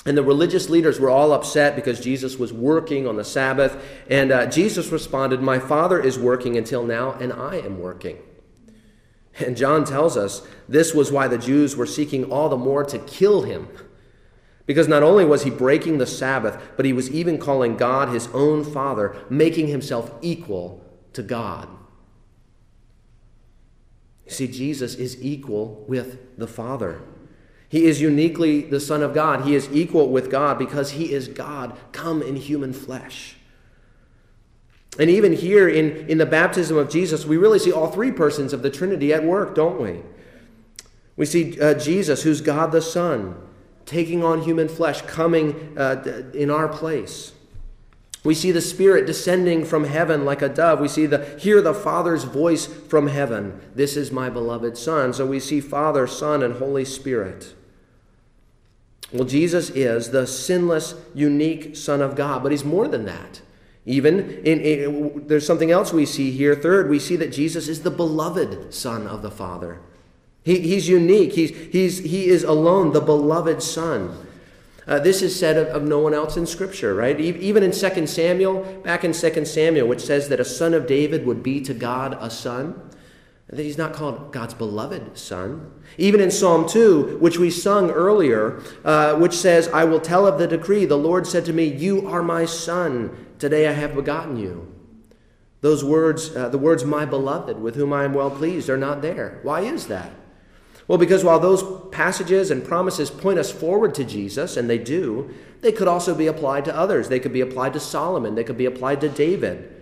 And 0.05 0.17
the 0.17 0.23
religious 0.23 0.69
leaders 0.69 0.99
were 0.99 1.11
all 1.11 1.33
upset 1.33 1.77
because 1.77 2.01
Jesus 2.01 2.39
was 2.39 2.53
working 2.53 3.07
on 3.07 3.17
the 3.17 3.25
Sabbath. 3.25 3.81
And 4.09 4.33
uh, 4.33 4.47
Jesus 4.47 4.91
responded, 4.91 5.41
My 5.41 5.59
Father 5.59 6.01
is 6.01 6.19
working 6.19 6.57
until 6.57 6.85
now, 6.85 7.13
and 7.13 7.33
I 7.33 7.57
am 7.57 7.79
working. 7.79 8.19
And 9.39 9.57
John 9.57 9.85
tells 9.85 10.17
us 10.17 10.47
this 10.69 10.95
was 10.95 11.13
why 11.13 11.29
the 11.29 11.39
Jews 11.39 11.77
were 11.77 11.87
seeking 11.87 12.31
all 12.33 12.49
the 12.49 12.57
more 12.57 12.85
to 12.85 12.99
kill 12.99 13.43
him. 13.43 13.69
Because 14.69 14.87
not 14.87 15.03
only 15.03 15.25
was 15.25 15.45
he 15.45 15.51
breaking 15.51 15.97
the 15.97 16.07
Sabbath, 16.07 16.63
but 16.77 16.85
he 16.85 16.93
was 16.93 17.11
even 17.11 17.39
calling 17.39 17.79
God 17.79 18.11
his 18.11 18.29
own 18.35 18.63
Father, 18.63 19.17
making 19.31 19.69
himself 19.69 20.13
equal 20.21 20.85
to 21.15 21.23
God. 21.23 21.71
You 24.27 24.33
see, 24.33 24.47
Jesus 24.47 24.95
is 24.95 25.25
equal 25.25 25.87
with 25.89 26.37
the 26.37 26.47
Father. 26.47 27.01
He 27.71 27.87
is 27.87 28.03
uniquely 28.03 28.61
the 28.61 28.79
Son 28.79 29.03
of 29.03 29.15
God. 29.15 29.47
He 29.47 29.55
is 29.55 29.71
equal 29.73 30.11
with 30.11 30.31
God 30.31 30.59
because 30.59 30.91
he 30.91 31.15
is 31.15 31.29
God 31.29 31.75
come 31.93 32.21
in 32.21 32.37
human 32.37 32.75
flesh. 32.75 33.37
And 34.99 35.09
even 35.09 35.33
here 35.33 35.67
in, 35.67 36.07
in 36.11 36.19
the 36.19 36.27
baptism 36.27 36.77
of 36.77 36.91
Jesus, 36.91 37.25
we 37.25 37.39
really 37.39 37.59
see 37.59 37.73
all 37.73 37.91
three 37.91 38.13
persons 38.13 38.53
of 38.53 38.61
the 38.61 38.69
Trinity 38.69 39.15
at 39.15 39.25
work, 39.25 39.55
don't 39.55 39.81
we? 39.81 40.03
We 41.17 41.25
see 41.25 41.59
uh, 41.59 41.73
Jesus, 41.73 42.23
who's 42.23 42.43
God 42.43 42.71
the 42.71 42.83
Son, 42.83 43.48
taking 43.89 44.23
on 44.23 44.43
human 44.43 44.69
flesh, 44.69 45.01
coming 45.03 45.77
uh, 45.79 46.31
in 46.35 46.51
our 46.51 46.69
place. 46.69 47.33
We 48.23 48.35
see 48.35 48.53
the 48.53 48.61
Spirit 48.61 49.07
descending 49.07 49.65
from 49.65 49.85
heaven 49.85 50.25
like 50.25 50.43
a 50.43 50.49
dove. 50.49 50.81
We 50.81 50.89
see 50.89 51.07
the 51.07 51.25
hear 51.39 51.63
the 51.63 51.73
Father's 51.73 52.25
voice 52.25 52.67
from 52.67 53.07
heaven. 53.07 53.61
This 53.75 53.97
is 53.97 54.13
my 54.13 54.29
beloved 54.29 54.77
Son. 54.77 55.15
So 55.15 55.25
we 55.25 55.41
see 55.41 55.61
Father, 55.61 56.07
Son, 56.07 56.43
and 56.43 56.57
Holy 56.57 56.85
Spirit. 56.85 57.55
Well, 59.13 59.25
Jesus 59.25 59.71
is 59.71 60.11
the 60.11 60.27
sinless, 60.27 60.95
unique 61.15 61.75
Son 61.75 62.03
of 62.03 62.15
God, 62.15 62.43
but 62.43 62.53
he's 62.53 62.65
more 62.65 62.89
than 62.89 63.07
that. 63.07 63.41
Even 63.87 64.31
in, 64.45 64.61
in, 64.61 65.27
there's 65.29 65.47
something 65.47 65.71
else 65.71 65.95
we 65.95 66.05
see 66.05 66.31
here. 66.31 66.55
Third, 66.55 66.91
we 66.91 66.99
see 66.99 67.17
that 67.17 67.33
Jesus 67.33 67.69
is 67.69 67.83
the 67.83 67.91
beloved 67.91 68.75
Son 68.75 69.07
of 69.07 69.23
the 69.23 69.31
Father. 69.31 69.81
He, 70.45 70.61
he's 70.61 70.89
unique. 70.89 71.33
He's, 71.33 71.51
he's, 71.51 71.99
he 71.99 72.27
is 72.27 72.45
alone, 72.45 72.93
the 72.93 73.01
beloved 73.01 73.63
Son. 73.63 74.27
Uh, 74.87 74.99
this 74.99 75.21
is 75.21 75.39
said 75.39 75.59
of, 75.59 75.67
of, 75.69 75.83
no 75.83 75.99
one 75.99 76.15
else 76.15 76.39
in 76.39 76.47
Scripture, 76.47 76.95
right? 76.95 77.21
Even 77.21 77.63
in 77.63 77.73
2 77.73 78.07
Samuel, 78.07 78.63
back 78.83 79.05
in 79.05 79.13
2 79.13 79.45
Samuel, 79.45 79.87
which 79.87 80.01
says 80.01 80.31
that 80.31 80.41
a 80.41 80.45
son 80.47 80.73
of 80.73 80.87
David 80.87 81.27
would 81.27 81.43
be 81.43 81.61
to 81.61 81.75
God 81.75 82.17
a 82.19 82.31
son, 82.31 82.89
that 83.49 83.63
he's 83.63 83.77
not 83.77 83.93
called 83.93 84.33
God's 84.33 84.55
beloved 84.55 85.19
son. 85.19 85.71
Even 85.99 86.21
in 86.21 86.31
Psalm 86.31 86.67
2, 86.67 87.19
which 87.19 87.39
we 87.39 87.51
sung 87.51 87.91
earlier, 87.91 88.63
uh, 88.83 89.15
which 89.17 89.35
says, 89.35 89.69
I 89.69 89.85
will 89.85 90.01
tell 90.01 90.27
of 90.27 90.39
the 90.39 90.47
decree, 90.47 90.87
the 90.87 90.97
Lord 90.97 91.27
said 91.27 91.45
to 91.47 91.53
me, 91.53 91.65
You 91.65 92.09
are 92.09 92.23
my 92.23 92.47
son, 92.47 93.27
today 93.39 93.69
I 93.69 93.73
have 93.73 93.95
begotten 93.95 94.39
you. 94.39 94.75
Those 95.61 95.85
words, 95.85 96.35
uh, 96.35 96.49
the 96.49 96.59
words, 96.59 96.85
my 96.85 97.05
beloved, 97.05 97.61
with 97.61 97.75
whom 97.75 97.93
I 97.93 98.05
am 98.05 98.15
well 98.15 98.31
pleased, 98.31 98.71
are 98.71 98.79
not 98.79 99.03
there. 99.03 99.41
Why 99.43 99.61
is 99.63 99.87
that? 99.89 100.13
Well, 100.89 100.99
because 100.99 101.23
while 101.23 101.39
those 101.39 101.63
passages 101.91 102.51
and 102.51 102.65
promises 102.65 103.11
point 103.11 103.39
us 103.39 103.53
forward 103.53 103.95
to 103.97 104.05
Jesus, 104.05 104.57
and 104.57 104.69
they 104.69 104.79
do, 104.79 105.33
they 105.61 105.71
could 105.71 105.87
also 105.87 106.15
be 106.15 106.27
applied 106.27 106.65
to 106.65 106.77
others. 106.77 107.09
They 107.09 107.21
could 107.21 107.33
be 107.33 107.43
applied 107.43 107.75
to 107.75 107.81
Solomon, 107.81 108.35
they 108.35 108.45
could 108.45 108.59
be 108.59 108.65
applied 108.65 109.03
to 109.03 109.09
David. 109.09 109.75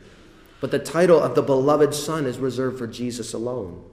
But 0.61 0.71
the 0.73 0.79
title 0.79 1.21
of 1.21 1.35
the 1.35 1.43
beloved 1.43 1.95
Son 1.95 2.27
is 2.27 2.39
reserved 2.39 2.79
for 2.79 2.87
Jesus 2.87 3.33
alone. 3.33 3.85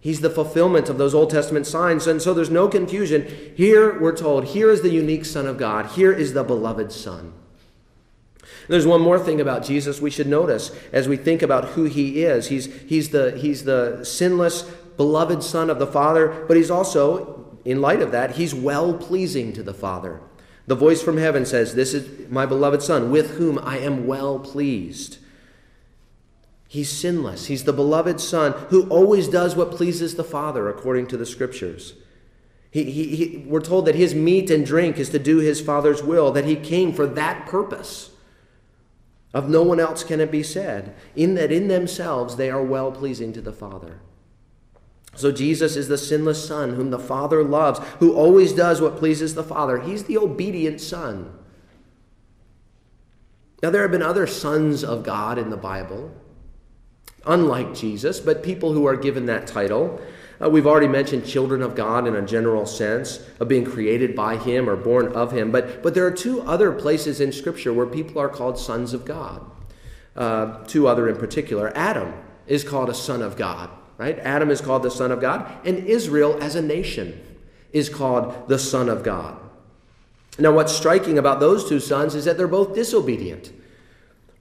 He's 0.00 0.20
the 0.20 0.30
fulfillment 0.30 0.88
of 0.88 0.98
those 0.98 1.14
Old 1.14 1.30
Testament 1.30 1.66
signs. 1.66 2.06
And 2.06 2.22
so 2.22 2.32
there's 2.32 2.50
no 2.50 2.68
confusion. 2.68 3.52
Here 3.56 3.98
we're 3.98 4.16
told, 4.16 4.46
here 4.46 4.70
is 4.70 4.82
the 4.82 4.90
unique 4.90 5.24
Son 5.24 5.46
of 5.46 5.58
God, 5.58 5.86
here 5.86 6.12
is 6.12 6.32
the 6.32 6.44
beloved 6.44 6.92
Son. 6.92 7.32
There's 8.68 8.86
one 8.86 9.00
more 9.00 9.18
thing 9.18 9.40
about 9.40 9.64
Jesus 9.64 10.00
we 10.00 10.10
should 10.10 10.26
notice 10.26 10.70
as 10.92 11.06
we 11.06 11.16
think 11.16 11.42
about 11.42 11.70
who 11.70 11.84
he 11.84 12.24
is. 12.24 12.48
He's, 12.48 12.66
he's, 12.82 13.10
the, 13.10 13.32
he's 13.32 13.64
the 13.64 14.04
sinless, 14.04 14.70
beloved 14.96 15.42
Son 15.42 15.70
of 15.70 15.78
the 15.78 15.86
Father, 15.86 16.44
but 16.48 16.56
he's 16.56 16.70
also, 16.70 17.58
in 17.64 17.80
light 17.80 18.02
of 18.02 18.12
that, 18.12 18.36
he's 18.36 18.54
well 18.54 18.94
pleasing 18.94 19.52
to 19.52 19.62
the 19.62 19.74
Father. 19.74 20.20
The 20.66 20.74
voice 20.74 21.02
from 21.02 21.16
heaven 21.16 21.46
says, 21.46 21.74
This 21.74 21.94
is 21.94 22.28
my 22.28 22.46
beloved 22.46 22.82
Son, 22.82 23.10
with 23.10 23.36
whom 23.36 23.58
I 23.58 23.78
am 23.78 24.06
well 24.06 24.38
pleased. 24.38 25.18
He's 26.68 26.90
sinless. 26.90 27.46
He's 27.46 27.64
the 27.64 27.72
beloved 27.72 28.20
Son 28.20 28.52
who 28.70 28.88
always 28.88 29.28
does 29.28 29.54
what 29.54 29.70
pleases 29.70 30.16
the 30.16 30.24
Father, 30.24 30.68
according 30.68 31.06
to 31.08 31.16
the 31.16 31.26
Scriptures. 31.26 31.94
He, 32.70 32.84
he, 32.90 33.16
he, 33.16 33.44
we're 33.46 33.60
told 33.60 33.86
that 33.86 33.94
his 33.94 34.14
meat 34.14 34.50
and 34.50 34.66
drink 34.66 34.98
is 34.98 35.08
to 35.10 35.18
do 35.18 35.38
his 35.38 35.60
Father's 35.60 36.02
will, 36.02 36.32
that 36.32 36.44
he 36.44 36.56
came 36.56 36.92
for 36.92 37.06
that 37.06 37.46
purpose. 37.46 38.10
Of 39.32 39.48
no 39.48 39.62
one 39.62 39.78
else 39.78 40.02
can 40.02 40.20
it 40.20 40.30
be 40.30 40.42
said, 40.42 40.94
in 41.14 41.34
that 41.34 41.52
in 41.52 41.68
themselves 41.68 42.36
they 42.36 42.50
are 42.50 42.62
well 42.62 42.90
pleasing 42.90 43.32
to 43.34 43.40
the 43.40 43.52
Father. 43.52 44.00
So 45.16 45.32
Jesus 45.32 45.76
is 45.76 45.88
the 45.88 45.98
sinless 45.98 46.46
Son 46.46 46.74
whom 46.74 46.90
the 46.90 46.98
Father 46.98 47.42
loves, 47.42 47.80
who 47.98 48.14
always 48.14 48.52
does 48.52 48.80
what 48.80 48.98
pleases 48.98 49.34
the 49.34 49.42
Father. 49.42 49.80
He's 49.80 50.04
the 50.04 50.18
obedient 50.18 50.80
Son. 50.80 51.32
Now, 53.62 53.70
there 53.70 53.82
have 53.82 53.90
been 53.90 54.02
other 54.02 54.26
sons 54.26 54.84
of 54.84 55.02
God 55.02 55.38
in 55.38 55.48
the 55.48 55.56
Bible, 55.56 56.12
unlike 57.24 57.74
Jesus, 57.74 58.20
but 58.20 58.42
people 58.42 58.72
who 58.72 58.86
are 58.86 58.96
given 58.96 59.26
that 59.26 59.46
title. 59.46 59.98
Uh, 60.40 60.50
we've 60.50 60.66
already 60.66 60.86
mentioned 60.86 61.26
children 61.26 61.62
of 61.62 61.74
God 61.74 62.06
in 62.06 62.14
a 62.14 62.20
general 62.20 62.66
sense 62.66 63.26
of 63.40 63.48
being 63.48 63.64
created 63.64 64.14
by 64.14 64.36
Him 64.36 64.68
or 64.68 64.76
born 64.76 65.08
of 65.14 65.32
Him, 65.32 65.50
but, 65.50 65.82
but 65.82 65.94
there 65.94 66.06
are 66.06 66.10
two 66.10 66.42
other 66.42 66.70
places 66.70 67.22
in 67.22 67.32
Scripture 67.32 67.72
where 67.72 67.86
people 67.86 68.20
are 68.20 68.28
called 68.28 68.58
sons 68.58 68.92
of 68.92 69.06
God. 69.06 69.50
Uh, 70.14 70.62
two 70.64 70.86
other 70.86 71.08
in 71.08 71.16
particular. 71.16 71.72
Adam 71.74 72.12
is 72.46 72.62
called 72.62 72.88
a 72.90 72.94
son 72.94 73.20
of 73.22 73.36
God 73.36 73.70
right? 73.98 74.18
Adam 74.18 74.50
is 74.50 74.60
called 74.60 74.82
the 74.82 74.90
Son 74.90 75.10
of 75.10 75.20
God, 75.20 75.50
and 75.64 75.78
Israel 75.86 76.38
as 76.40 76.54
a 76.54 76.62
nation 76.62 77.20
is 77.72 77.88
called 77.88 78.48
the 78.48 78.58
Son 78.58 78.88
of 78.88 79.02
God. 79.02 79.38
Now, 80.38 80.52
what's 80.52 80.72
striking 80.74 81.18
about 81.18 81.40
those 81.40 81.68
two 81.68 81.80
sons 81.80 82.14
is 82.14 82.26
that 82.26 82.36
they're 82.36 82.46
both 82.46 82.74
disobedient. 82.74 83.52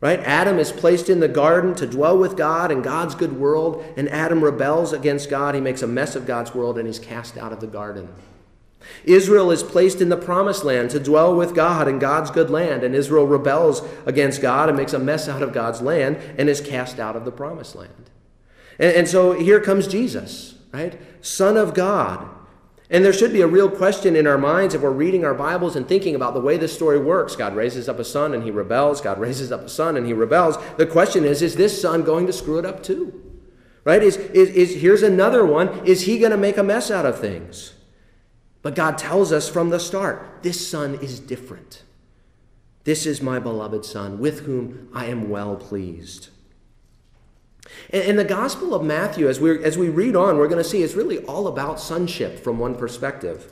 Right? 0.01 0.19
Adam 0.19 0.59
is 0.59 0.71
placed 0.71 1.09
in 1.09 1.19
the 1.19 1.27
garden 1.27 1.73
to 1.75 1.87
dwell 1.87 2.17
with 2.17 2.35
God 2.35 2.69
in 2.69 2.81
God's 2.81 3.15
good 3.15 3.39
world, 3.39 3.83
and 3.95 4.09
Adam 4.09 4.43
rebels 4.43 4.93
against 4.93 5.29
God. 5.29 5.55
He 5.55 5.61
makes 5.61 5.81
a 5.81 5.87
mess 5.87 6.15
of 6.15 6.27
God's 6.27 6.53
world 6.53 6.77
and 6.77 6.85
he's 6.85 6.99
cast 6.99 7.37
out 7.37 7.53
of 7.53 7.61
the 7.61 7.67
garden. 7.67 8.09
Israel 9.03 9.49
is 9.51 9.63
placed 9.63 10.01
in 10.01 10.09
the 10.09 10.17
promised 10.17 10.63
land 10.63 10.91
to 10.91 10.99
dwell 10.99 11.35
with 11.35 11.55
God 11.55 11.87
in 11.87 11.97
God's 11.97 12.29
good 12.29 12.51
land, 12.51 12.83
and 12.83 12.93
Israel 12.93 13.25
rebels 13.25 13.81
against 14.05 14.41
God 14.41 14.69
and 14.69 14.77
makes 14.77 14.93
a 14.93 14.99
mess 14.99 15.27
out 15.27 15.41
of 15.41 15.53
God's 15.53 15.81
land 15.81 16.17
and 16.37 16.49
is 16.49 16.61
cast 16.61 16.99
out 16.99 17.15
of 17.15 17.25
the 17.25 17.31
promised 17.31 17.75
land. 17.75 18.04
And, 18.79 18.95
and 18.95 19.07
so 19.07 19.33
here 19.33 19.59
comes 19.59 19.87
Jesus, 19.87 20.55
right? 20.73 20.99
Son 21.21 21.57
of 21.57 21.73
God. 21.73 22.29
And 22.89 23.03
there 23.03 23.13
should 23.13 23.33
be 23.33 23.41
a 23.41 23.47
real 23.47 23.69
question 23.69 24.15
in 24.15 24.27
our 24.27 24.37
minds 24.37 24.75
if 24.75 24.81
we're 24.81 24.91
reading 24.91 25.25
our 25.25 25.33
Bibles 25.33 25.75
and 25.75 25.87
thinking 25.87 26.13
about 26.13 26.35
the 26.35 26.39
way 26.39 26.55
this 26.57 26.73
story 26.73 26.99
works. 26.99 27.35
God 27.35 27.55
raises 27.55 27.89
up 27.89 27.97
a 27.97 28.05
son 28.05 28.33
and 28.33 28.43
he 28.43 28.51
rebels. 28.51 29.01
God 29.01 29.19
raises 29.19 29.51
up 29.51 29.61
a 29.61 29.69
son 29.69 29.97
and 29.97 30.05
he 30.05 30.13
rebels. 30.13 30.57
The 30.77 30.85
question 30.85 31.25
is, 31.25 31.41
is 31.41 31.55
this 31.55 31.81
son 31.81 32.03
going 32.03 32.27
to 32.27 32.33
screw 32.33 32.59
it 32.59 32.65
up 32.65 32.83
too? 32.83 33.21
Right? 33.83 34.03
Is, 34.03 34.17
is, 34.17 34.49
is 34.49 34.81
here's 34.81 35.03
another 35.03 35.45
one. 35.45 35.85
Is 35.85 36.03
he 36.03 36.19
going 36.19 36.31
to 36.31 36.37
make 36.37 36.57
a 36.57 36.63
mess 36.63 36.91
out 36.91 37.05
of 37.05 37.19
things? 37.19 37.73
But 38.61 38.75
God 38.75 38.97
tells 38.97 39.31
us 39.31 39.47
from 39.47 39.69
the 39.69 39.79
start, 39.79 40.39
this 40.41 40.67
son 40.67 40.95
is 40.95 41.19
different. 41.19 41.83
This 42.83 43.07
is 43.07 43.21
my 43.21 43.39
beloved 43.39 43.83
Son, 43.83 44.19
with 44.19 44.41
whom 44.41 44.89
I 44.93 45.05
am 45.05 45.29
well 45.29 45.55
pleased. 45.55 46.29
And, 47.89 48.17
the 48.17 48.23
Gospel 48.23 48.73
of 48.73 48.83
Matthew, 48.83 49.27
as 49.27 49.39
we, 49.39 49.63
as 49.63 49.77
we 49.77 49.89
read 49.89 50.15
on, 50.15 50.37
we're 50.37 50.47
going 50.47 50.63
to 50.63 50.69
see 50.69 50.81
is 50.81 50.95
really 50.95 51.19
all 51.25 51.47
about 51.47 51.79
sonship 51.79 52.39
from 52.39 52.59
one 52.59 52.75
perspective. 52.75 53.51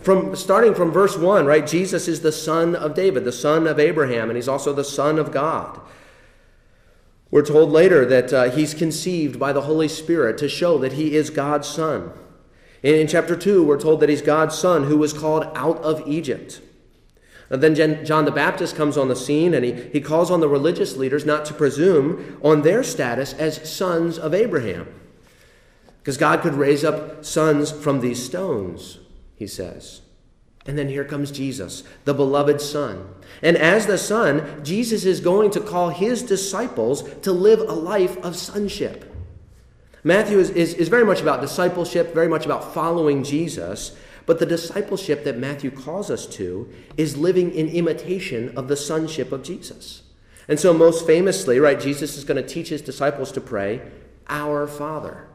From 0.00 0.36
starting 0.36 0.74
from 0.74 0.92
verse 0.92 1.16
1, 1.16 1.44
right? 1.46 1.66
Jesus 1.66 2.06
is 2.06 2.20
the 2.20 2.32
son 2.32 2.76
of 2.76 2.94
David, 2.94 3.24
the 3.24 3.32
son 3.32 3.66
of 3.66 3.80
Abraham, 3.80 4.30
and 4.30 4.36
he's 4.36 4.48
also 4.48 4.72
the 4.72 4.84
son 4.84 5.18
of 5.18 5.32
God. 5.32 5.80
We're 7.30 7.44
told 7.44 7.70
later 7.70 8.06
that 8.06 8.32
uh, 8.32 8.50
he's 8.50 8.74
conceived 8.74 9.38
by 9.38 9.52
the 9.52 9.62
Holy 9.62 9.88
Spirit 9.88 10.38
to 10.38 10.48
show 10.48 10.78
that 10.78 10.94
he 10.94 11.14
is 11.14 11.30
God's 11.30 11.68
son. 11.68 12.12
In, 12.82 12.94
in 12.94 13.06
chapter 13.06 13.36
2, 13.36 13.64
we're 13.64 13.80
told 13.80 14.00
that 14.00 14.08
he's 14.08 14.22
God's 14.22 14.56
son 14.56 14.84
who 14.84 14.96
was 14.96 15.12
called 15.12 15.44
out 15.54 15.78
of 15.78 16.06
Egypt. 16.06 16.60
And 17.50 17.62
then 17.62 18.04
John 18.04 18.24
the 18.26 18.30
Baptist 18.30 18.76
comes 18.76 18.98
on 18.98 19.08
the 19.08 19.16
scene 19.16 19.54
and 19.54 19.64
he, 19.64 19.72
he 19.92 20.00
calls 20.00 20.30
on 20.30 20.40
the 20.40 20.48
religious 20.48 20.96
leaders 20.96 21.24
not 21.24 21.44
to 21.46 21.54
presume 21.54 22.38
on 22.42 22.62
their 22.62 22.82
status 22.82 23.32
as 23.32 23.68
sons 23.70 24.18
of 24.18 24.34
Abraham. 24.34 24.86
Because 25.98 26.18
God 26.18 26.42
could 26.42 26.54
raise 26.54 26.84
up 26.84 27.24
sons 27.24 27.70
from 27.70 28.00
these 28.00 28.22
stones, 28.22 28.98
he 29.36 29.46
says. 29.46 30.02
And 30.66 30.76
then 30.76 30.88
here 30.88 31.04
comes 31.04 31.30
Jesus, 31.30 31.82
the 32.04 32.12
beloved 32.12 32.60
Son. 32.60 33.08
And 33.42 33.56
as 33.56 33.86
the 33.86 33.96
Son, 33.96 34.62
Jesus 34.62 35.06
is 35.06 35.20
going 35.20 35.50
to 35.52 35.60
call 35.60 35.88
his 35.88 36.22
disciples 36.22 37.02
to 37.22 37.32
live 37.32 37.60
a 37.60 37.72
life 37.72 38.18
of 38.18 38.36
sonship. 38.36 39.14
Matthew 40.04 40.38
is, 40.38 40.50
is, 40.50 40.74
is 40.74 40.88
very 40.88 41.04
much 41.04 41.22
about 41.22 41.40
discipleship, 41.40 42.14
very 42.14 42.28
much 42.28 42.44
about 42.44 42.74
following 42.74 43.24
Jesus. 43.24 43.96
But 44.28 44.40
the 44.40 44.46
discipleship 44.46 45.24
that 45.24 45.38
Matthew 45.38 45.70
calls 45.70 46.10
us 46.10 46.26
to 46.26 46.70
is 46.98 47.16
living 47.16 47.50
in 47.50 47.66
imitation 47.66 48.52
of 48.58 48.68
the 48.68 48.76
sonship 48.76 49.32
of 49.32 49.42
Jesus. 49.42 50.02
And 50.46 50.60
so, 50.60 50.74
most 50.74 51.06
famously, 51.06 51.58
right, 51.58 51.80
Jesus 51.80 52.18
is 52.18 52.24
going 52.24 52.36
to 52.36 52.46
teach 52.46 52.68
his 52.68 52.82
disciples 52.82 53.32
to 53.32 53.40
pray, 53.40 53.80
Our 54.28 54.66
Father, 54.66 55.28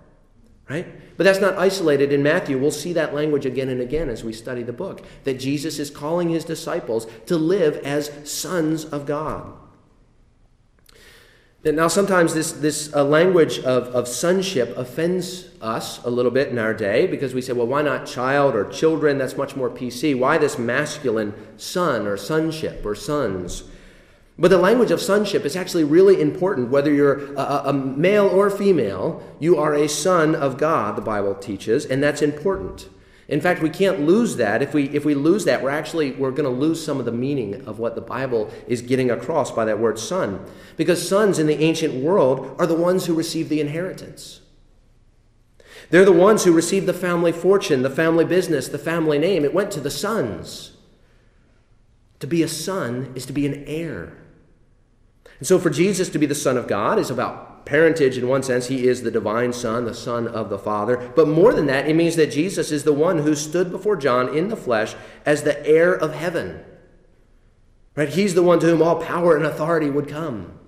right? 0.70 0.86
But 1.18 1.24
that's 1.24 1.42
not 1.42 1.58
isolated 1.58 2.14
in 2.14 2.22
Matthew. 2.22 2.60
We'll 2.60 2.70
see 2.70 2.94
that 2.94 3.16
language 3.16 3.48
again 3.48 3.70
and 3.70 3.82
again 3.82 4.10
as 4.10 4.24
we 4.24 4.32
study 4.32 4.62
the 4.62 4.72
book, 4.72 5.04
that 5.24 5.40
Jesus 5.40 5.80
is 5.80 5.90
calling 5.90 6.30
his 6.30 6.46
disciples 6.46 7.08
to 7.26 7.36
live 7.36 7.78
as 7.78 8.12
sons 8.30 8.86
of 8.86 9.08
God. 9.08 9.58
Now, 11.66 11.88
sometimes 11.88 12.34
this, 12.34 12.52
this 12.52 12.94
uh, 12.94 13.06
language 13.06 13.60
of, 13.60 13.88
of 13.96 14.06
sonship 14.10 14.76
offends 14.76 15.48
us 15.62 16.04
a 16.04 16.10
little 16.10 16.32
bit 16.32 16.50
in 16.50 16.60
our 16.60 16.74
day 16.74 17.08
because 17.08 17.34
we 17.34 17.42
say, 17.42 17.54
well, 17.54 17.68
why 17.68 17.82
not 17.82 18.06
child 18.06 18.54
or 18.54 18.66
children? 18.66 19.18
That's 19.18 19.38
much 19.38 19.56
more 19.56 19.70
PC. 19.70 20.18
Why 20.18 20.38
this 20.38 20.58
masculine 20.58 21.34
son 21.56 22.06
or 22.06 22.18
sonship 22.18 22.86
or 22.86 22.96
sons? 22.96 23.64
But 24.38 24.50
the 24.50 24.58
language 24.58 24.92
of 24.92 25.00
sonship 25.00 25.46
is 25.46 25.56
actually 25.56 25.86
really 25.86 26.20
important. 26.20 26.70
Whether 26.70 26.92
you're 26.92 27.34
a, 27.36 27.62
a 27.68 27.74
male 27.74 28.28
or 28.28 28.50
female, 28.50 29.24
you 29.40 29.58
are 29.58 29.74
a 29.74 29.88
son 29.88 30.36
of 30.36 30.58
God, 30.58 30.98
the 30.98 31.02
Bible 31.02 31.34
teaches, 31.34 31.86
and 31.86 32.04
that's 32.04 32.22
important. 32.22 32.90
In 33.34 33.42
fact, 33.42 33.64
we 33.64 33.70
can't 33.72 34.02
lose 34.02 34.36
that. 34.36 34.62
If 34.62 34.76
we, 34.76 34.90
if 34.90 35.06
we 35.06 35.16
lose 35.16 35.46
that, 35.46 35.64
we're 35.64 35.72
actually 35.72 36.12
we're 36.12 36.30
going 36.30 36.44
to 36.44 36.52
lose 36.52 36.86
some 36.86 37.00
of 37.00 37.06
the 37.06 37.12
meaning 37.12 37.66
of 37.66 37.80
what 37.80 37.96
the 37.96 38.02
Bible 38.02 38.54
is 38.68 38.84
getting 38.84 39.10
across 39.10 39.50
by 39.50 39.66
that 39.66 39.80
word 39.80 39.98
son. 39.98 40.46
Because 40.78 41.10
sons 41.10 41.40
in 41.40 41.48
the 41.48 41.60
ancient 41.60 41.96
world 41.96 42.56
are 42.60 42.68
the 42.68 42.76
ones 42.76 43.08
who 43.08 43.16
receive 43.16 43.50
the 43.50 43.60
inheritance. 43.60 44.42
They're 45.90 46.06
the 46.06 46.12
ones 46.12 46.44
who 46.44 46.52
receive 46.52 46.86
the 46.86 46.94
family 46.94 47.32
fortune, 47.32 47.82
the 47.82 47.90
family 47.90 48.24
business, 48.24 48.68
the 48.68 48.78
family 48.78 49.18
name. 49.18 49.44
It 49.44 49.54
went 49.54 49.72
to 49.72 49.80
the 49.80 49.90
sons. 49.90 50.78
To 52.20 52.28
be 52.28 52.44
a 52.44 52.48
son 52.48 53.14
is 53.16 53.26
to 53.26 53.34
be 53.34 53.48
an 53.48 53.64
heir. 53.66 54.16
And 55.40 55.48
so 55.48 55.58
for 55.58 55.72
Jesus 55.72 56.08
to 56.10 56.20
be 56.20 56.28
the 56.28 56.36
Son 56.36 56.56
of 56.56 56.68
God 56.68 57.00
is 57.00 57.10
about 57.10 57.53
parentage 57.66 58.18
in 58.18 58.28
one 58.28 58.44
sense. 58.44 58.68
He 58.68 58.88
is 58.88 59.04
the 59.04 59.12
divine 59.12 59.54
Son, 59.54 59.86
the 59.86 59.94
Son 59.94 60.28
of 60.28 60.50
the 60.50 60.60
Father. 60.60 61.12
But 61.16 61.28
more 61.28 61.54
than 61.54 61.68
that, 61.68 61.88
it 61.88 61.96
means 61.96 62.16
that 62.16 62.32
Jesus 62.32 62.72
is 62.72 62.84
the 62.84 62.94
one 62.94 63.20
who 63.20 63.36
stood 63.36 63.72
before 63.72 63.96
John 63.96 64.36
in 64.36 64.50
the 64.50 64.56
flesh 64.56 64.96
as 65.26 65.44
the 65.44 65.66
heir 65.66 65.94
of 65.94 66.14
heaven. 66.14 66.64
Right? 67.96 68.10
He's 68.10 68.34
the 68.34 68.44
one 68.44 68.60
to 68.60 68.68
whom 68.68 68.82
all 68.82 69.02
power 69.02 69.36
and 69.36 69.46
authority 69.46 69.90
would 69.90 70.08
come. 70.08 70.60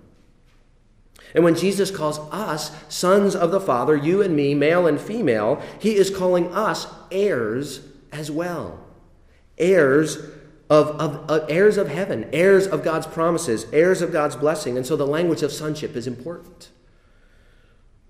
And 1.34 1.43
when 1.43 1.56
Jesus 1.56 1.91
calls 1.91 2.20
us 2.32 2.72
sons 2.88 3.36
of 3.36 3.52
the 3.52 3.60
Father, 3.60 3.96
you 3.96 4.22
and 4.22 4.36
me, 4.36 4.54
male 4.54 4.88
and 4.88 5.00
female, 5.00 5.62
he 5.80 5.96
is 5.96 6.10
calling 6.10 6.54
us 6.54 6.88
heirs 7.12 7.82
as 8.12 8.32
well. 8.32 8.80
Heirs 9.58 10.17
of, 10.70 10.89
of, 11.00 11.30
of, 11.30 11.50
heirs 11.50 11.78
of 11.78 11.89
heaven, 11.89 12.30
heirs 12.32 12.67
of 12.67 12.84
God's 12.84 13.08
promises, 13.08 13.65
heirs 13.74 14.02
of 14.02 14.12
God's 14.12 14.36
blessing. 14.36 14.78
And 14.78 14.86
so 14.86 14.96
the 14.96 15.06
language 15.06 15.43
of 15.43 15.52
sonship 15.52 15.96
is 15.96 16.08
important. 16.08 16.70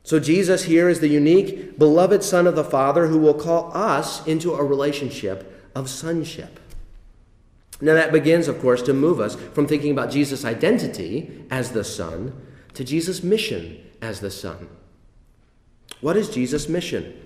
So, 0.05 0.19
Jesus 0.19 0.65
here 0.65 0.87
is 0.87 0.99
the 0.99 1.07
unique, 1.07 1.79
beloved 1.79 2.21
Son 2.21 2.45
of 2.45 2.55
the 2.55 2.63
Father 2.63 3.07
who 3.07 3.17
will 3.17 3.33
call 3.33 3.75
us 3.75 4.25
into 4.27 4.53
a 4.53 4.63
relationship 4.63 5.71
of 5.73 5.89
sonship. 5.89 6.59
Now, 7.81 7.95
that 7.95 8.11
begins, 8.11 8.47
of 8.47 8.61
course, 8.61 8.83
to 8.83 8.93
move 8.93 9.19
us 9.19 9.33
from 9.33 9.65
thinking 9.65 9.91
about 9.91 10.11
Jesus' 10.11 10.45
identity 10.45 11.43
as 11.49 11.71
the 11.71 11.83
Son 11.83 12.39
to 12.75 12.83
Jesus' 12.83 13.23
mission 13.23 13.83
as 13.99 14.19
the 14.19 14.29
Son. 14.29 14.69
What 16.01 16.17
is 16.17 16.29
Jesus' 16.29 16.69
mission? 16.69 17.19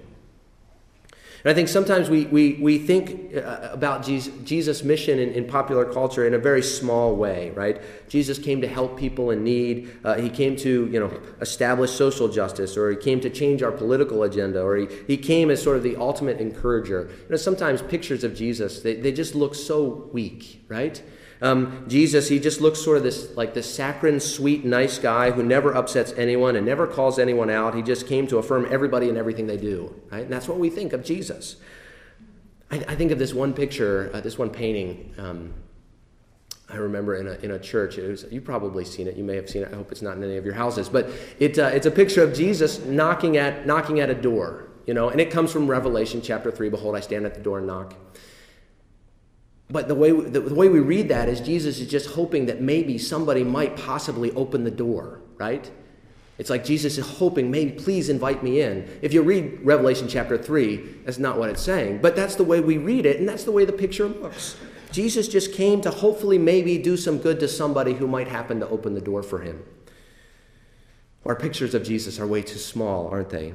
And 1.44 1.52
I 1.52 1.54
think 1.54 1.70
sometimes 1.70 2.10
we, 2.10 2.26
we, 2.26 2.54
we 2.56 2.78
think 2.78 3.36
uh, 3.36 3.70
about 3.72 4.04
Jesus' 4.04 4.84
mission 4.84 5.20
in, 5.20 5.32
in, 5.32 5.48
popular 5.48 5.86
culture 5.86 6.28
in 6.28 6.34
a 6.34 6.38
very 6.38 6.62
small 6.62 7.16
way, 7.16 7.52
right? 7.52 7.82
Jesus 8.10 8.38
came 8.38 8.60
to 8.62 8.68
help 8.68 8.98
people 8.98 9.32
in 9.32 9.44
need. 9.44 9.90
Uh, 10.04 10.16
he 10.16 10.30
came 10.30 10.58
to, 10.58 10.90
you 10.92 11.00
know, 11.00 11.18
establish 11.40 11.92
social 11.92 12.28
justice, 12.28 12.76
or 12.76 12.92
he 12.92 12.98
came 12.98 13.22
to 13.22 13.30
change 13.30 13.64
our 13.64 13.72
political 13.72 14.24
agenda, 14.24 14.62
or 14.62 14.76
he, 14.76 14.88
he 15.08 15.16
came 15.16 15.50
as 15.50 15.62
sort 15.62 15.78
of 15.78 15.84
the 15.84 15.96
ultimate 15.96 16.42
encourager. 16.42 17.10
You 17.10 17.30
know, 17.30 17.38
sometimes 17.38 17.82
pictures 17.82 18.26
of 18.26 18.36
Jesus, 18.36 18.82
they, 18.82 18.96
they 18.96 19.14
just 19.14 19.34
look 19.34 19.56
so 19.56 20.10
weak, 20.12 20.66
right? 20.68 21.02
Um, 21.42 21.86
Jesus, 21.88 22.28
he 22.28 22.40
just 22.40 22.60
looks 22.60 22.82
sort 22.82 22.98
of 22.98 23.04
this 23.04 23.36
like 23.38 23.54
this 23.54 23.74
saccharine, 23.74 24.20
sweet, 24.20 24.66
nice 24.66 24.98
guy 25.00 25.32
who 25.32 25.42
never 25.42 25.74
upsets 25.74 26.12
anyone 26.18 26.56
and 26.56 26.66
never 26.66 26.86
calls 26.86 27.18
anyone 27.18 27.50
out. 27.50 27.76
He 27.76 27.82
just 27.82 28.08
came 28.08 28.28
to 28.28 28.38
affirm 28.38 28.68
everybody 28.70 29.08
and 29.08 29.18
everything 29.18 29.48
they 29.48 29.58
do. 29.58 29.94
Right? 30.12 30.24
And 30.24 30.34
that's 30.34 30.48
what 30.48 30.60
we 30.60 30.70
think 30.70 30.92
of 30.92 31.04
Jesus. 31.04 31.56
I, 32.72 32.78
I 32.88 32.96
think 32.96 33.12
of 33.12 33.20
this 33.20 33.34
one 33.34 33.54
picture, 33.54 34.12
uh, 34.14 34.22
this 34.22 34.38
one 34.38 34.50
painting. 34.50 35.14
Um, 35.18 35.54
I 36.72 36.76
remember 36.76 37.16
in 37.16 37.28
a, 37.28 37.34
in 37.44 37.52
a 37.52 37.60
church, 37.60 37.98
was, 37.98 38.26
you've 38.30 38.44
probably 38.44 38.86
seen 38.86 39.08
it. 39.08 39.16
You 39.16 39.24
may 39.24 39.36
have 39.36 39.50
seen 39.50 39.64
it. 39.64 39.72
I 39.72 39.76
hope 39.76 39.92
it's 39.92 40.04
not 40.04 40.18
in 40.18 40.24
any 40.24 40.38
of 40.38 40.46
your 40.46 40.54
houses. 40.54 40.88
But 40.88 41.10
it, 41.40 41.58
uh, 41.58 41.68
it's 41.68 41.88
a 41.88 41.92
picture 41.92 42.22
of 42.22 42.34
Jesus 42.34 42.80
knocking 42.86 43.38
at, 43.38 43.66
knocking 43.66 44.02
at 44.02 44.10
a 44.10 44.14
door, 44.14 44.68
you 44.86 44.94
know, 44.94 45.10
and 45.10 45.20
it 45.20 45.32
comes 45.32 45.52
from 45.52 45.68
Revelation 45.68 46.22
chapter 46.22 46.52
3. 46.52 46.70
Behold, 46.70 46.96
I 46.96 47.00
stand 47.00 47.26
at 47.26 47.34
the 47.34 47.42
door 47.42 47.58
and 47.58 47.66
knock. 47.66 47.96
But 49.72 49.88
the 49.88 49.96
way, 49.96 50.12
the, 50.12 50.40
the 50.40 50.56
way 50.56 50.68
we 50.68 50.80
read 50.80 51.10
that 51.10 51.30
is 51.30 51.42
Jesus 51.42 51.80
is 51.80 51.88
just 51.88 52.10
hoping 52.12 52.48
that 52.48 52.62
maybe 52.62 52.98
somebody 52.98 53.44
might 53.44 53.78
possibly 53.78 54.32
open 54.32 54.64
the 54.64 54.72
door, 54.72 55.22
right? 55.38 55.70
It's 56.40 56.50
like 56.50 56.64
Jesus 56.64 56.98
is 56.98 57.06
hoping, 57.06 57.52
maybe 57.52 57.72
please 57.72 58.10
invite 58.10 58.42
me 58.44 58.62
in. 58.62 58.90
If 59.02 59.14
you 59.14 59.22
read 59.22 59.60
Revelation 59.62 60.08
chapter 60.08 60.38
3, 60.38 60.78
that's 61.06 61.20
not 61.20 61.38
what 61.38 61.50
it's 61.50 61.62
saying. 61.62 62.00
But 62.02 62.16
that's 62.16 62.36
the 62.36 62.46
way 62.46 62.62
we 62.62 62.78
read 62.78 63.06
it, 63.06 63.20
and 63.20 63.28
that's 63.28 63.44
the 63.44 63.52
way 63.52 63.66
the 63.66 63.74
picture 63.74 64.08
looks. 64.08 64.56
Jesus 64.92 65.28
just 65.28 65.54
came 65.54 65.82
to 65.82 65.92
hopefully 65.92 66.38
maybe 66.38 66.78
do 66.78 66.98
some 66.98 67.20
good 67.20 67.40
to 67.42 67.48
somebody 67.48 67.94
who 67.94 68.08
might 68.08 68.28
happen 68.28 68.60
to 68.62 68.70
open 68.70 68.96
the 68.96 69.02
door 69.02 69.22
for 69.22 69.40
him. 69.40 69.64
Our 71.26 71.36
pictures 71.36 71.76
of 71.76 71.84
Jesus 71.84 72.20
are 72.20 72.26
way 72.26 72.42
too 72.42 72.58
small, 72.58 73.08
aren't 73.10 73.30
they? 73.30 73.54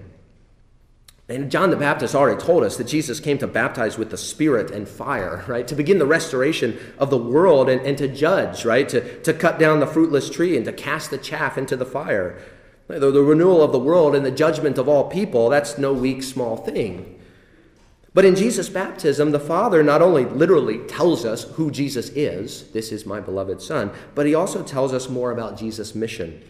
And 1.29 1.51
John 1.51 1.71
the 1.71 1.77
Baptist 1.77 2.15
already 2.15 2.41
told 2.41 2.65
us 2.65 2.77
that 2.77 2.87
Jesus 2.87 3.19
came 3.19 3.39
to 3.39 3.47
baptize 3.47 3.97
with 3.97 4.11
the 4.11 4.19
Spirit 4.19 4.71
and 4.71 4.87
fire, 4.87 5.43
right? 5.47 5.67
To 5.69 5.75
begin 5.75 5.99
the 5.99 6.07
restoration 6.07 6.79
of 6.99 7.09
the 7.09 7.17
world 7.17 7.71
and, 7.71 7.81
and 7.81 7.97
to 7.97 8.09
judge, 8.09 8.67
right? 8.67 8.87
To, 8.91 9.21
to 9.23 9.33
cut 9.33 9.59
down 9.59 9.81
the 9.81 9.87
fruitless 9.87 10.29
tree 10.29 10.55
and 10.55 10.67
to 10.67 10.73
cast 10.73 11.11
the 11.11 11.17
chaff 11.17 11.57
into 11.57 11.77
the 11.77 11.87
fire. 11.87 12.39
The, 12.89 13.11
the 13.11 13.23
renewal 13.23 13.63
of 13.63 13.73
the 13.73 13.79
world 13.79 14.15
and 14.15 14.27
the 14.27 14.31
judgment 14.31 14.77
of 14.77 14.87
all 14.87 15.09
people, 15.09 15.49
that's 15.49 15.79
no 15.79 15.95
weak, 15.95 16.23
small 16.23 16.59
thing. 16.59 17.19
But 18.13 18.27
in 18.27 18.37
Jesus' 18.37 18.69
baptism, 18.69 19.33
the 19.33 19.41
Father 19.41 19.83
not 19.83 20.03
only 20.03 20.27
literally 20.27 20.79
tells 20.87 21.25
us 21.25 21.45
who 21.55 21.71
Jesus 21.71 22.11
is, 22.11 22.71
this 22.73 22.93
is 22.93 23.07
my 23.07 23.19
beloved 23.19 23.63
Son, 23.63 23.91
but 24.15 24.27
he 24.27 24.35
also 24.35 24.63
tells 24.63 24.93
us 24.93 25.09
more 25.09 25.33
about 25.33 25.59
Jesus' 25.59 25.95
mission. 25.95 26.43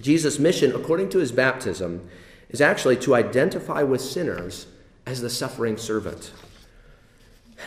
Jesus' 0.00 0.40
mission, 0.40 0.74
according 0.74 1.08
to 1.10 1.18
his 1.18 1.30
baptism, 1.32 2.08
is 2.50 2.60
actually 2.60 2.96
to 2.98 3.14
identify 3.14 3.82
with 3.82 4.00
sinners 4.00 4.66
as 5.06 5.20
the 5.20 5.30
suffering 5.30 5.76
servant. 5.76 6.32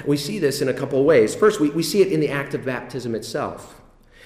We 0.06 0.18
see 0.18 0.40
this 0.40 0.62
in 0.62 0.70
a 0.70 0.74
couple 0.74 1.00
of 1.00 1.06
ways. 1.06 1.36
First, 1.36 1.60
we, 1.60 1.70
we 1.70 1.84
see 1.84 2.02
it 2.02 2.12
in 2.12 2.20
the 2.20 2.30
act 2.30 2.54
of 2.54 2.66
baptism 2.66 3.16
itself. 3.16 3.80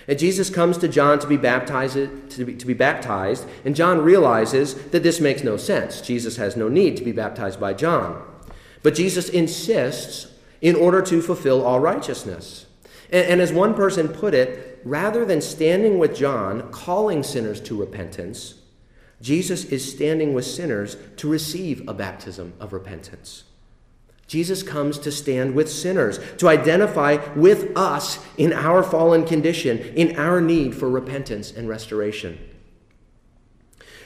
And 0.08 0.18
Jesus 0.18 0.50
comes 0.50 0.78
to 0.78 0.88
John 0.88 1.20
to 1.20 1.28
be 1.28 1.36
baptized, 1.36 1.96
to 1.96 2.46
be, 2.46 2.56
to 2.56 2.66
be 2.66 2.74
baptized, 2.74 3.46
and 3.66 3.76
John 3.76 4.00
realizes 4.00 4.76
that 4.92 5.04
this 5.04 5.20
makes 5.20 5.44
no 5.44 5.58
sense. 5.58 6.00
Jesus 6.00 6.38
has 6.38 6.56
no 6.56 6.70
need 6.70 6.96
to 6.98 7.04
be 7.04 7.12
baptized 7.12 7.60
by 7.60 7.74
John. 7.74 8.24
But 8.84 8.96
Jesus 8.96 9.28
insists 9.28 10.28
in 10.62 10.76
order 10.76 11.02
to 11.02 11.22
fulfill 11.22 11.66
all 11.66 11.82
righteousness. 11.82 12.68
And, 13.12 13.28
and 13.28 13.42
as 13.42 13.52
one 13.52 13.74
person 13.74 14.08
put 14.08 14.34
it, 14.34 14.80
rather 14.86 15.26
than 15.26 15.42
standing 15.42 16.00
with 16.00 16.16
John, 16.16 16.72
calling 16.72 17.22
sinners 17.22 17.60
to 17.62 17.78
repentance, 17.78 18.56
Jesus 19.22 19.66
is 19.66 19.90
standing 19.90 20.34
with 20.34 20.46
sinners 20.46 20.96
to 21.18 21.30
receive 21.30 21.88
a 21.88 21.94
baptism 21.94 22.54
of 22.60 22.74
repentance. 22.74 23.44
Jesus 24.28 24.62
comes 24.62 25.00
to 25.00 25.12
stand 25.12 25.56
with 25.56 25.72
sinners, 25.72 26.20
to 26.38 26.50
identify 26.50 27.16
with 27.34 27.76
us 27.78 28.20
in 28.38 28.52
our 28.52 28.84
fallen 28.84 29.26
condition, 29.26 29.80
in 29.80 30.18
our 30.18 30.42
need 30.42 30.76
for 30.76 30.90
repentance 30.90 31.52
and 31.52 31.70
restoration. 31.70 32.38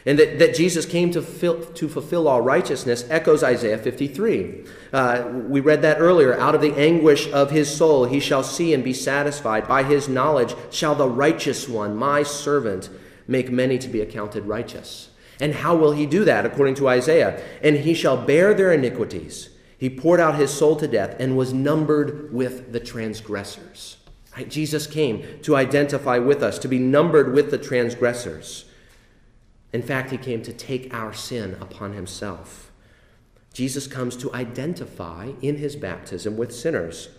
And 0.06 0.18
that, 0.18 0.40
that 0.40 0.56
Jesus 0.56 0.86
came 0.86 1.12
to, 1.12 1.22
fill, 1.22 1.64
to 1.64 1.88
fulfill 1.88 2.28
all 2.28 2.42
righteousness 2.42 3.06
echoes 3.10 3.44
Isaiah 3.44 3.78
53. 3.78 4.66
Uh, 4.92 5.32
we 5.48 5.60
read 5.60 5.84
that 5.84 6.00
earlier. 6.00 6.40
Out 6.40 6.56
of 6.56 6.62
the 6.62 6.74
anguish 6.74 7.28
of 7.32 7.52
his 7.52 7.76
soul 7.76 8.06
he 8.06 8.20
shall 8.20 8.44
see 8.44 8.74
and 8.74 8.84
be 8.84 8.94
satisfied. 8.94 9.68
By 9.68 9.84
his 9.84 10.10
knowledge 10.10 10.56
shall 10.72 10.96
the 10.96 11.08
righteous 11.08 11.70
one, 11.70 11.96
my 11.96 12.24
servant, 12.24 12.90
make 13.28 13.52
many 13.52 13.78
to 13.80 13.88
be 13.88 14.02
accounted 14.02 14.46
righteous. 14.46 15.10
And 15.40 15.56
how 15.56 15.76
will 15.76 15.92
he 15.92 16.06
do 16.06 16.24
that, 16.26 16.46
according 16.46 16.76
to 16.76 16.88
Isaiah? 16.88 17.42
And 17.64 17.78
he 17.78 17.94
shall 17.94 18.18
bear 18.18 18.54
their 18.54 18.72
iniquities. 18.72 19.50
He 19.78 19.90
poured 19.90 20.20
out 20.20 20.36
his 20.36 20.52
soul 20.52 20.76
to 20.76 20.88
death 20.88 21.16
and 21.20 21.36
was 21.36 21.54
numbered 21.54 22.32
with 22.32 22.72
the 22.72 22.80
transgressors. 22.80 23.98
Right? 24.38 24.48
Jesus 24.48 24.86
came 24.86 25.26
to 25.42 25.56
identify 25.56 26.20
with 26.20 26.44
us, 26.44 26.60
to 26.60 26.68
be 26.68 26.78
numbered 26.78 27.34
with 27.34 27.50
the 27.50 27.58
transgressors. 27.58 28.66
In 29.74 29.82
fact, 29.82 30.12
he 30.12 30.18
came 30.18 30.44
to 30.44 30.54
take 30.54 30.94
our 30.94 31.14
sin 31.14 31.58
upon 31.60 31.94
himself. 31.94 32.72
Jesus 33.54 33.88
comes 33.88 34.16
to 34.18 34.34
identify 34.34 35.32
in 35.42 35.58
his 35.58 35.76
baptism 35.76 36.38
with 36.38 36.54
sinners. 36.54 37.10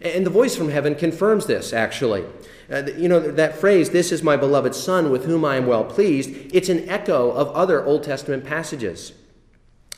And 0.00 0.24
the 0.24 0.30
voice 0.30 0.56
from 0.56 0.68
heaven 0.68 0.94
confirms 0.94 1.46
this, 1.46 1.72
actually. 1.72 2.24
Uh, 2.70 2.82
you 2.96 3.08
know, 3.08 3.18
that 3.18 3.56
phrase, 3.56 3.90
this 3.90 4.12
is 4.12 4.22
my 4.22 4.36
beloved 4.36 4.74
Son 4.74 5.10
with 5.10 5.24
whom 5.24 5.44
I 5.44 5.56
am 5.56 5.66
well 5.66 5.84
pleased, 5.84 6.30
it's 6.54 6.68
an 6.68 6.88
echo 6.88 7.30
of 7.32 7.48
other 7.48 7.84
Old 7.84 8.04
Testament 8.04 8.44
passages. 8.44 9.12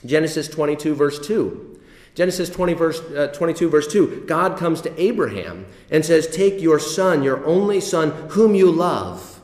Genesis 0.07 0.49
22, 0.49 0.95
verse 0.95 1.19
2. 1.27 1.81
Genesis 2.15 2.49
20, 2.51 2.73
verse, 2.75 3.01
uh, 3.01 3.29
22, 3.29 3.69
verse 3.69 3.87
2. 3.87 4.25
God 4.27 4.57
comes 4.57 4.81
to 4.83 5.01
Abraham 5.01 5.67
and 5.91 6.05
says, 6.05 6.27
Take 6.27 6.61
your 6.61 6.79
son, 6.79 7.23
your 7.23 7.45
only 7.45 7.81
son, 7.81 8.11
whom 8.31 8.55
you 8.55 8.71
love, 8.71 9.41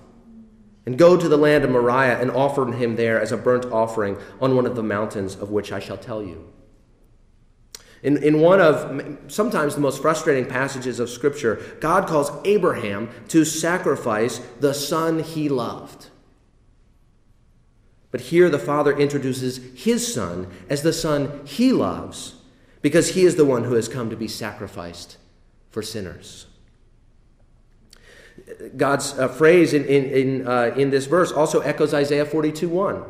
and 0.85 0.99
go 0.99 1.17
to 1.17 1.29
the 1.29 1.37
land 1.37 1.65
of 1.65 1.71
Moriah 1.71 2.21
and 2.21 2.31
offer 2.31 2.73
him 2.73 2.97
there 2.97 3.21
as 3.21 3.33
a 3.33 3.37
burnt 3.37 3.67
offering 3.67 4.17
on 4.41 4.57
one 4.57 4.67
of 4.67 4.77
the 4.77 4.83
mountains 4.83 5.37
of 5.37 5.51
which 5.51 5.73
I 5.73 5.81
shall 5.81 5.99
tell 5.99 6.23
you. 6.23 6.53
In, 8.03 8.23
in 8.23 8.41
one 8.41 8.61
of 8.61 9.19
sometimes 9.29 9.75
the 9.75 9.81
most 9.81 10.03
frustrating 10.03 10.47
passages 10.47 11.01
of 11.01 11.11
Scripture, 11.11 11.61
God 11.81 12.07
calls 12.07 12.31
Abraham 12.45 13.11
to 13.29 13.45
sacrifice 13.45 14.39
the 14.61 14.75
son 14.75 15.21
he 15.21 15.49
loved. 15.49 16.09
But 18.11 18.21
here 18.21 18.49
the 18.49 18.59
Father 18.59 18.97
introduces 18.97 19.59
his 19.75 20.13
son 20.13 20.51
as 20.69 20.83
the 20.83 20.93
son 20.93 21.45
he 21.45 21.73
loves 21.73 22.37
because 22.83 23.15
he 23.15 23.25
is 23.25 23.37
the 23.37 23.45
one 23.45 23.65
who 23.65 23.75
has 23.75 23.89
come 23.89 24.11
to 24.11 24.17
be 24.17 24.29
sacrificed 24.29 25.17
for 25.71 25.83
sinners. 25.83 26.47
God's 28.77 29.19
uh, 29.19 29.29
phrase 29.29 29.75
in, 29.75 29.85
in, 29.87 30.05
in, 30.05 30.47
uh, 30.47 30.75
in 30.77 30.91
this 30.91 31.07
verse 31.07 31.33
also 31.33 31.61
echoes 31.61 31.93
Isaiah 31.93 32.25
42 32.25 32.69
1. 32.69 33.05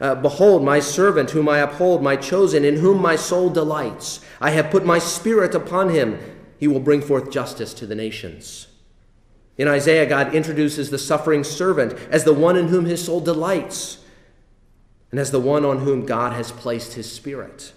Uh, 0.00 0.14
Behold, 0.14 0.62
my 0.62 0.80
servant 0.80 1.30
whom 1.30 1.48
I 1.48 1.58
uphold, 1.58 2.02
my 2.02 2.16
chosen, 2.16 2.64
in 2.64 2.76
whom 2.76 3.00
my 3.00 3.16
soul 3.16 3.50
delights. 3.50 4.20
I 4.40 4.50
have 4.50 4.70
put 4.70 4.84
my 4.84 4.98
spirit 4.98 5.54
upon 5.54 5.90
him. 5.90 6.18
He 6.58 6.68
will 6.68 6.80
bring 6.80 7.00
forth 7.00 7.30
justice 7.30 7.72
to 7.74 7.86
the 7.86 7.94
nations. 7.94 8.68
In 9.56 9.68
Isaiah, 9.68 10.06
God 10.06 10.34
introduces 10.34 10.90
the 10.90 10.98
suffering 10.98 11.44
servant 11.44 11.94
as 12.10 12.24
the 12.24 12.34
one 12.34 12.56
in 12.56 12.68
whom 12.68 12.84
his 12.84 13.04
soul 13.04 13.20
delights 13.20 13.98
and 15.10 15.18
as 15.18 15.30
the 15.30 15.40
one 15.40 15.64
on 15.64 15.78
whom 15.78 16.04
God 16.04 16.34
has 16.34 16.52
placed 16.52 16.94
his 16.94 17.10
spirit. 17.10 17.72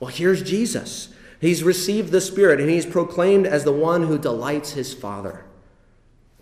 Well, 0.00 0.10
here's 0.10 0.42
Jesus. 0.42 1.14
He's 1.40 1.62
received 1.62 2.12
the 2.12 2.20
Spirit 2.20 2.60
and 2.60 2.68
he's 2.68 2.86
proclaimed 2.86 3.46
as 3.46 3.64
the 3.64 3.72
one 3.72 4.04
who 4.04 4.18
delights 4.18 4.72
his 4.72 4.92
Father. 4.94 5.44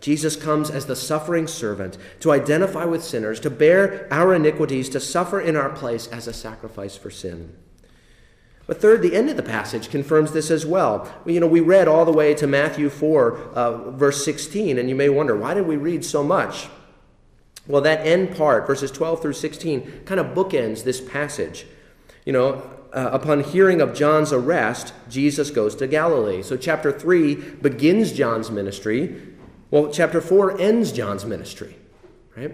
Jesus 0.00 0.34
comes 0.34 0.70
as 0.70 0.86
the 0.86 0.96
suffering 0.96 1.46
servant 1.46 1.98
to 2.20 2.32
identify 2.32 2.84
with 2.84 3.04
sinners, 3.04 3.38
to 3.40 3.50
bear 3.50 4.08
our 4.10 4.34
iniquities, 4.34 4.88
to 4.90 5.00
suffer 5.00 5.40
in 5.40 5.56
our 5.56 5.70
place 5.70 6.06
as 6.08 6.26
a 6.26 6.32
sacrifice 6.32 6.96
for 6.96 7.10
sin. 7.10 7.54
But 8.66 8.80
third, 8.80 9.02
the 9.02 9.16
end 9.16 9.28
of 9.28 9.36
the 9.36 9.42
passage 9.42 9.90
confirms 9.90 10.32
this 10.32 10.50
as 10.50 10.64
well. 10.64 11.12
You 11.26 11.40
know, 11.40 11.46
we 11.46 11.60
read 11.60 11.88
all 11.88 12.04
the 12.04 12.12
way 12.12 12.34
to 12.34 12.46
Matthew 12.46 12.88
4, 12.88 13.36
uh, 13.36 13.90
verse 13.90 14.24
16, 14.24 14.78
and 14.78 14.88
you 14.88 14.94
may 14.94 15.08
wonder, 15.08 15.36
why 15.36 15.54
did 15.54 15.66
we 15.66 15.76
read 15.76 16.04
so 16.04 16.22
much? 16.22 16.68
Well, 17.66 17.82
that 17.82 18.06
end 18.06 18.36
part, 18.36 18.66
verses 18.66 18.90
12 18.90 19.22
through 19.22 19.32
16, 19.32 20.04
kind 20.04 20.20
of 20.20 20.28
bookends 20.28 20.84
this 20.84 21.00
passage. 21.00 21.66
You 22.24 22.32
know, 22.32 22.62
uh, 22.92 23.10
upon 23.12 23.42
hearing 23.42 23.80
of 23.80 23.94
John's 23.94 24.32
arrest, 24.32 24.92
Jesus 25.08 25.50
goes 25.50 25.74
to 25.76 25.86
Galilee. 25.86 26.42
So, 26.42 26.56
chapter 26.56 26.92
3 26.92 27.34
begins 27.34 28.12
John's 28.12 28.50
ministry. 28.50 29.20
Well, 29.70 29.90
chapter 29.92 30.20
4 30.20 30.60
ends 30.60 30.92
John's 30.92 31.24
ministry, 31.24 31.76
right? 32.36 32.52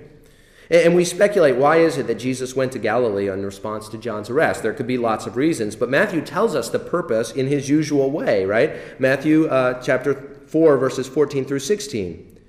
And 0.70 0.94
we 0.96 1.04
speculate 1.04 1.56
why 1.56 1.76
is 1.76 1.96
it 1.96 2.08
that 2.08 2.16
Jesus 2.16 2.56
went 2.56 2.72
to 2.72 2.78
Galilee 2.78 3.28
in 3.28 3.44
response 3.44 3.88
to 3.90 3.98
John's 3.98 4.28
arrest? 4.28 4.62
There 4.62 4.74
could 4.74 4.86
be 4.86 4.98
lots 4.98 5.26
of 5.26 5.36
reasons, 5.36 5.76
but 5.76 5.88
Matthew 5.88 6.20
tells 6.20 6.54
us 6.54 6.68
the 6.68 6.78
purpose 6.80 7.30
in 7.30 7.46
his 7.46 7.68
usual 7.68 8.10
way, 8.10 8.44
right? 8.44 9.00
Matthew 9.00 9.46
uh, 9.46 9.80
chapter 9.80 10.14
4, 10.48 10.76
verses 10.76 11.06
14 11.08 11.44
through 11.44 11.60
16. 11.60 12.40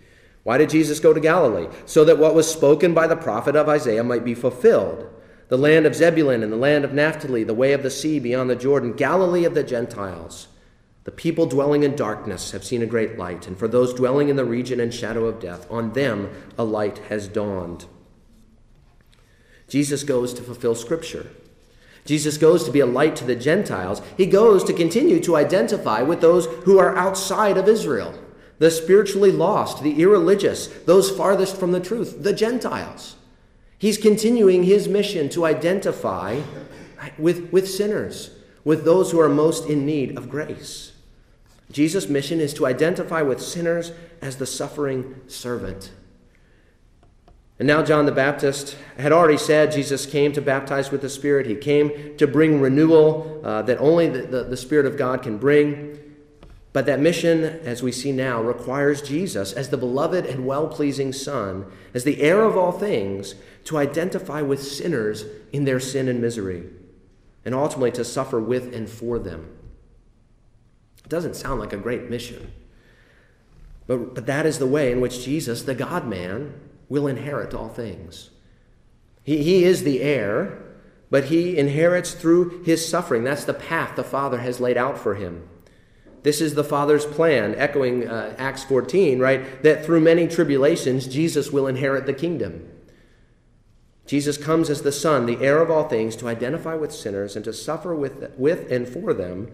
Why 0.44 0.58
did 0.58 0.70
Jesus 0.70 1.00
go 1.00 1.14
to 1.14 1.20
Galilee? 1.20 1.68
So 1.86 2.06
that 2.06 2.18
what 2.18 2.34
was 2.34 2.52
spoken 2.52 2.94
by 2.94 3.06
the 3.06 3.16
prophet 3.16 3.56
of 3.56 3.70
Isaiah 3.70 4.04
might 4.04 4.26
be 4.26 4.34
fulfilled. 4.34 5.08
The 5.50 5.58
land 5.58 5.86
of 5.86 5.96
Zebulun 5.96 6.44
and 6.44 6.52
the 6.52 6.58
land 6.58 6.86
of 6.86 6.94
Naphtali, 6.94 7.44
the 7.44 7.54
way 7.54 7.74
of 7.74 7.84
the 7.84 7.92
sea 7.92 8.20
beyond 8.20 8.50
the 8.50 8.56
Jordan, 8.56 8.94
Galilee 8.94 9.46
of 9.46 9.54
the 9.54 9.64
Gentiles. 9.64 10.48
The 11.08 11.12
people 11.12 11.46
dwelling 11.46 11.84
in 11.84 11.96
darkness 11.96 12.52
have 12.52 12.66
seen 12.66 12.82
a 12.82 12.86
great 12.86 13.18
light, 13.18 13.48
and 13.48 13.58
for 13.58 13.70
those 13.70 13.94
dwelling 13.94 14.28
in 14.28 14.36
the 14.36 14.44
region 14.44 14.82
and 14.82 14.94
shadow 14.94 15.24
of 15.24 15.40
death, 15.40 15.66
on 15.72 15.94
them 15.94 16.30
a 16.58 16.66
light 16.66 16.98
has 17.08 17.30
dawned. 17.30 17.86
Jesus 19.70 20.04
goes 20.04 20.34
to 20.34 20.42
fulfill 20.42 20.76
Scripture. 20.76 21.28
Jesus 22.04 22.38
goes 22.38 22.66
to 22.66 22.74
be 22.74 22.82
a 22.82 22.86
light 22.86 23.16
to 23.16 23.24
the 23.24 23.38
Gentiles. 23.38 24.02
He 24.18 24.26
goes 24.26 24.66
to 24.66 24.74
continue 24.74 25.22
to 25.22 25.38
identify 25.38 26.02
with 26.02 26.20
those 26.20 26.48
who 26.66 26.78
are 26.78 26.98
outside 26.98 27.58
of 27.58 27.70
Israel 27.70 28.14
the 28.60 28.70
spiritually 28.70 29.32
lost, 29.32 29.82
the 29.84 30.02
irreligious, 30.02 30.68
those 30.68 31.10
farthest 31.10 31.56
from 31.56 31.72
the 31.72 31.80
truth, 31.80 32.22
the 32.22 32.34
Gentiles. 32.34 33.16
He's 33.78 33.98
continuing 33.98 34.64
his 34.64 34.90
mission 34.90 35.30
to 35.30 35.46
identify 35.46 36.42
with, 37.18 37.50
with 37.54 37.70
sinners, 37.70 38.32
with 38.66 38.84
those 38.84 39.12
who 39.12 39.22
are 39.22 39.30
most 39.30 39.70
in 39.70 39.86
need 39.86 40.18
of 40.18 40.30
grace. 40.30 40.92
Jesus' 41.78 42.10
mission 42.10 42.40
is 42.40 42.56
to 42.56 42.66
identify 42.66 43.22
with 43.22 43.40
sinners 43.40 43.92
as 44.20 44.38
the 44.38 44.48
suffering 44.48 45.22
servant. 45.28 45.92
And 47.60 47.68
now, 47.68 47.84
John 47.84 48.08
the 48.08 48.12
Baptist 48.12 48.76
had 48.98 49.12
already 49.12 49.38
said 49.38 49.74
Jesus 49.74 50.08
came 50.08 50.32
to 50.34 50.42
baptize 50.42 50.90
with 50.90 51.02
the 51.02 51.10
Spirit. 51.10 51.46
He 51.46 51.54
came 51.54 52.18
to 52.18 52.26
bring 52.26 52.60
renewal 52.62 53.42
uh, 53.44 53.62
that 53.62 53.78
only 53.78 54.10
the, 54.10 54.24
the, 54.24 54.44
the 54.46 54.58
Spirit 54.58 54.88
of 54.88 54.98
God 54.98 55.22
can 55.22 55.38
bring. 55.38 56.00
But 56.74 56.88
that 56.88 57.00
mission, 57.00 57.44
as 57.44 57.84
we 57.84 57.92
see 57.92 58.12
now, 58.12 58.42
requires 58.42 59.04
Jesus 59.04 59.54
as 59.54 59.70
the 59.70 59.78
beloved 59.78 60.26
and 60.26 60.48
well 60.48 60.68
pleasing 60.68 61.14
Son, 61.14 61.72
as 61.94 62.04
the 62.04 62.24
heir 62.24 62.42
of 62.42 62.58
all 62.58 62.72
things, 62.72 63.36
to 63.66 63.78
identify 63.78 64.42
with 64.42 64.64
sinners 64.64 65.26
in 65.54 65.66
their 65.66 65.80
sin 65.80 66.08
and 66.08 66.20
misery, 66.20 66.64
and 67.46 67.54
ultimately 67.54 67.92
to 67.92 68.04
suffer 68.04 68.40
with 68.40 68.74
and 68.74 68.90
for 68.90 69.20
them. 69.20 69.57
Doesn't 71.08 71.36
sound 71.36 71.60
like 71.60 71.74
a 71.74 71.78
great 71.78 72.10
mission. 72.10 72.52
But, 73.88 74.16
but 74.16 74.26
that 74.26 74.46
is 74.46 74.60
the 74.60 74.68
way 74.68 74.92
in 74.92 75.02
which 75.02 75.24
Jesus, 75.24 75.64
the 75.64 75.76
God 75.76 76.08
man, 76.08 76.54
will 76.90 77.08
inherit 77.08 77.54
all 77.54 77.70
things. 77.70 78.30
He, 79.24 79.44
he 79.44 79.64
is 79.64 79.84
the 79.84 80.02
heir, 80.02 80.62
but 81.10 81.26
he 81.26 81.58
inherits 81.58 82.14
through 82.14 82.64
his 82.64 82.88
suffering. 82.88 83.24
That's 83.24 83.46
the 83.46 83.54
path 83.54 83.96
the 83.96 84.04
Father 84.04 84.40
has 84.40 84.60
laid 84.60 84.78
out 84.78 84.98
for 84.98 85.16
him. 85.16 85.48
This 86.24 86.42
is 86.42 86.56
the 86.56 86.64
Father's 86.64 87.06
plan, 87.06 87.56
echoing 87.56 88.08
uh, 88.08 88.36
Acts 88.38 88.64
14, 88.66 89.20
right? 89.20 89.64
That 89.64 89.86
through 89.86 90.02
many 90.02 90.28
tribulations, 90.28 91.08
Jesus 91.08 91.52
will 91.52 91.68
inherit 91.68 92.06
the 92.06 92.14
kingdom. 92.14 92.70
Jesus 94.06 94.38
comes 94.38 94.70
as 94.70 94.82
the 94.82 94.92
Son, 94.92 95.26
the 95.26 95.42
heir 95.42 95.62
of 95.62 95.70
all 95.70 95.88
things, 95.88 96.16
to 96.18 96.28
identify 96.28 96.76
with 96.76 96.94
sinners 96.94 97.36
and 97.36 97.46
to 97.46 97.54
suffer 97.54 97.96
with, 97.96 98.34
with 98.38 98.70
and 98.72 98.88
for 98.88 99.14
them 99.14 99.52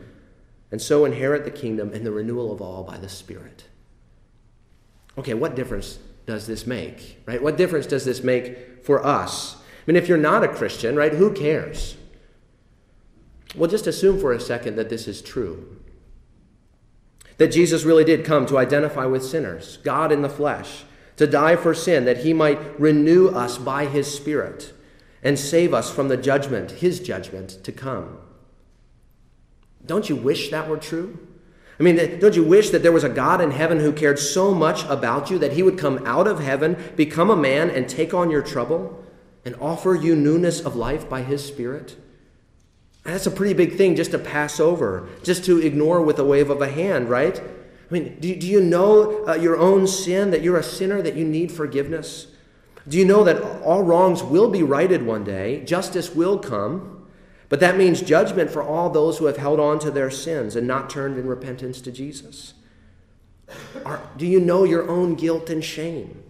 and 0.73 0.81
so 0.81 1.05
inherit 1.05 1.45
the 1.45 1.51
kingdom 1.51 1.93
and 1.93 2.03
the 2.03 2.11
renewal 2.11 2.51
of 2.51 2.59
all 2.59 2.83
by 2.83 2.97
the 2.97 3.07
Spirit. 3.07 3.65
Okay, 5.19 5.35
what 5.35 5.55
difference 5.55 5.99
does 6.25 6.47
this 6.47 6.65
make? 6.65 7.21
Right? 7.27 7.43
What 7.43 7.57
difference 7.57 7.85
does 7.85 8.05
this 8.05 8.23
make 8.23 8.83
for 8.83 9.05
us? 9.05 9.55
I 9.55 9.59
mean, 9.85 9.97
if 9.97 10.09
you're 10.09 10.17
not 10.17 10.43
a 10.43 10.47
Christian, 10.47 10.95
right, 10.95 11.13
who 11.13 11.31
cares? 11.31 11.95
Well, 13.55 13.69
just 13.69 13.85
assume 13.85 14.19
for 14.19 14.33
a 14.33 14.39
second 14.39 14.75
that 14.77 14.89
this 14.89 15.07
is 15.07 15.21
true. 15.21 15.79
That 17.37 17.51
Jesus 17.51 17.83
really 17.83 18.03
did 18.03 18.25
come 18.25 18.47
to 18.47 18.57
identify 18.57 19.05
with 19.05 19.23
sinners, 19.23 19.77
God 19.83 20.11
in 20.11 20.23
the 20.23 20.27
flesh, 20.27 20.85
to 21.17 21.27
die 21.27 21.55
for 21.55 21.75
sin, 21.75 22.05
that 22.05 22.23
he 22.23 22.33
might 22.33 22.79
renew 22.79 23.27
us 23.27 23.59
by 23.59 23.85
his 23.85 24.11
Spirit 24.11 24.73
and 25.21 25.37
save 25.37 25.71
us 25.71 25.93
from 25.93 26.07
the 26.07 26.17
judgment, 26.17 26.71
his 26.71 26.99
judgment, 26.99 27.63
to 27.63 27.71
come. 27.71 28.17
Don't 29.85 30.09
you 30.09 30.15
wish 30.15 30.49
that 30.51 30.67
were 30.67 30.77
true? 30.77 31.19
I 31.79 31.83
mean, 31.83 32.19
don't 32.19 32.35
you 32.35 32.43
wish 32.43 32.69
that 32.69 32.83
there 32.83 32.91
was 32.91 33.03
a 33.03 33.09
God 33.09 33.41
in 33.41 33.51
heaven 33.51 33.79
who 33.79 33.91
cared 33.91 34.19
so 34.19 34.53
much 34.53 34.85
about 34.85 35.31
you 35.31 35.39
that 35.39 35.53
he 35.53 35.63
would 35.63 35.77
come 35.77 36.05
out 36.05 36.27
of 36.27 36.39
heaven, 36.39 36.77
become 36.95 37.29
a 37.29 37.35
man, 37.35 37.69
and 37.69 37.89
take 37.89 38.13
on 38.13 38.29
your 38.29 38.43
trouble 38.43 39.03
and 39.43 39.55
offer 39.55 39.95
you 39.95 40.15
newness 40.15 40.61
of 40.61 40.75
life 40.75 41.09
by 41.09 41.23
his 41.23 41.43
Spirit? 41.43 41.97
That's 43.03 43.27
a 43.27 43.31
pretty 43.31 43.53
big 43.53 43.75
thing 43.75 43.95
just 43.95 44.11
to 44.11 44.19
pass 44.19 44.59
over, 44.59 45.09
just 45.23 45.43
to 45.45 45.59
ignore 45.59 46.01
with 46.01 46.19
a 46.19 46.23
wave 46.23 46.49
of 46.49 46.61
a 46.61 46.69
hand, 46.69 47.09
right? 47.09 47.37
I 47.39 47.93
mean, 47.93 48.17
do, 48.19 48.33
do 48.35 48.47
you 48.47 48.61
know 48.61 49.27
uh, 49.27 49.33
your 49.33 49.57
own 49.57 49.87
sin, 49.87 50.31
that 50.31 50.41
you're 50.41 50.57
a 50.57 50.63
sinner, 50.63 51.01
that 51.01 51.15
you 51.15 51.25
need 51.25 51.51
forgiveness? 51.51 52.27
Do 52.87 52.97
you 52.97 53.05
know 53.05 53.23
that 53.23 53.41
all 53.61 53.83
wrongs 53.83 54.23
will 54.23 54.49
be 54.49 54.63
righted 54.63 55.05
one 55.05 55.23
day? 55.23 55.63
Justice 55.65 56.13
will 56.13 56.39
come. 56.39 56.92
But 57.49 57.59
that 57.59 57.77
means 57.77 58.01
judgment 58.01 58.49
for 58.49 58.63
all 58.63 58.89
those 58.89 59.17
who 59.17 59.25
have 59.25 59.37
held 59.37 59.59
on 59.59 59.79
to 59.79 59.91
their 59.91 60.09
sins 60.09 60.55
and 60.55 60.67
not 60.67 60.89
turned 60.89 61.17
in 61.17 61.27
repentance 61.27 61.81
to 61.81 61.91
Jesus. 61.91 62.53
Are, 63.85 64.01
do 64.17 64.25
you 64.25 64.39
know 64.39 64.63
your 64.63 64.89
own 64.89 65.15
guilt 65.15 65.49
and 65.49 65.63
shame? 65.63 66.23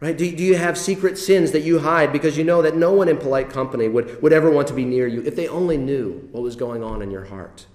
Right? 0.00 0.16
Do, 0.16 0.34
do 0.34 0.42
you 0.42 0.56
have 0.56 0.78
secret 0.78 1.18
sins 1.18 1.52
that 1.52 1.60
you 1.60 1.80
hide 1.80 2.12
because 2.12 2.38
you 2.38 2.44
know 2.44 2.62
that 2.62 2.76
no 2.76 2.92
one 2.92 3.08
in 3.08 3.18
polite 3.18 3.50
company 3.50 3.86
would, 3.86 4.22
would 4.22 4.32
ever 4.32 4.50
want 4.50 4.68
to 4.68 4.74
be 4.74 4.84
near 4.84 5.06
you 5.06 5.22
if 5.22 5.36
they 5.36 5.46
only 5.46 5.76
knew 5.76 6.28
what 6.32 6.42
was 6.42 6.56
going 6.56 6.82
on 6.82 7.02
in 7.02 7.10
your 7.10 7.26
heart? 7.26 7.66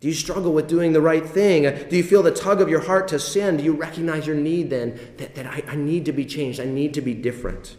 Do 0.00 0.08
you 0.08 0.14
struggle 0.14 0.52
with 0.52 0.68
doing 0.68 0.92
the 0.92 1.00
right 1.00 1.26
thing? 1.26 1.62
Do 1.88 1.96
you 1.96 2.02
feel 2.04 2.22
the 2.22 2.30
tug 2.30 2.60
of 2.60 2.68
your 2.68 2.80
heart 2.80 3.08
to 3.08 3.18
sin? 3.18 3.56
Do 3.56 3.64
you 3.64 3.72
recognize 3.72 4.26
your 4.26 4.36
need 4.36 4.70
then 4.70 4.98
that, 5.16 5.34
that 5.34 5.46
I, 5.46 5.64
I 5.66 5.76
need 5.76 6.04
to 6.04 6.12
be 6.12 6.24
changed? 6.24 6.60
I 6.60 6.66
need 6.66 6.94
to 6.94 7.00
be 7.00 7.14
different. 7.14 7.76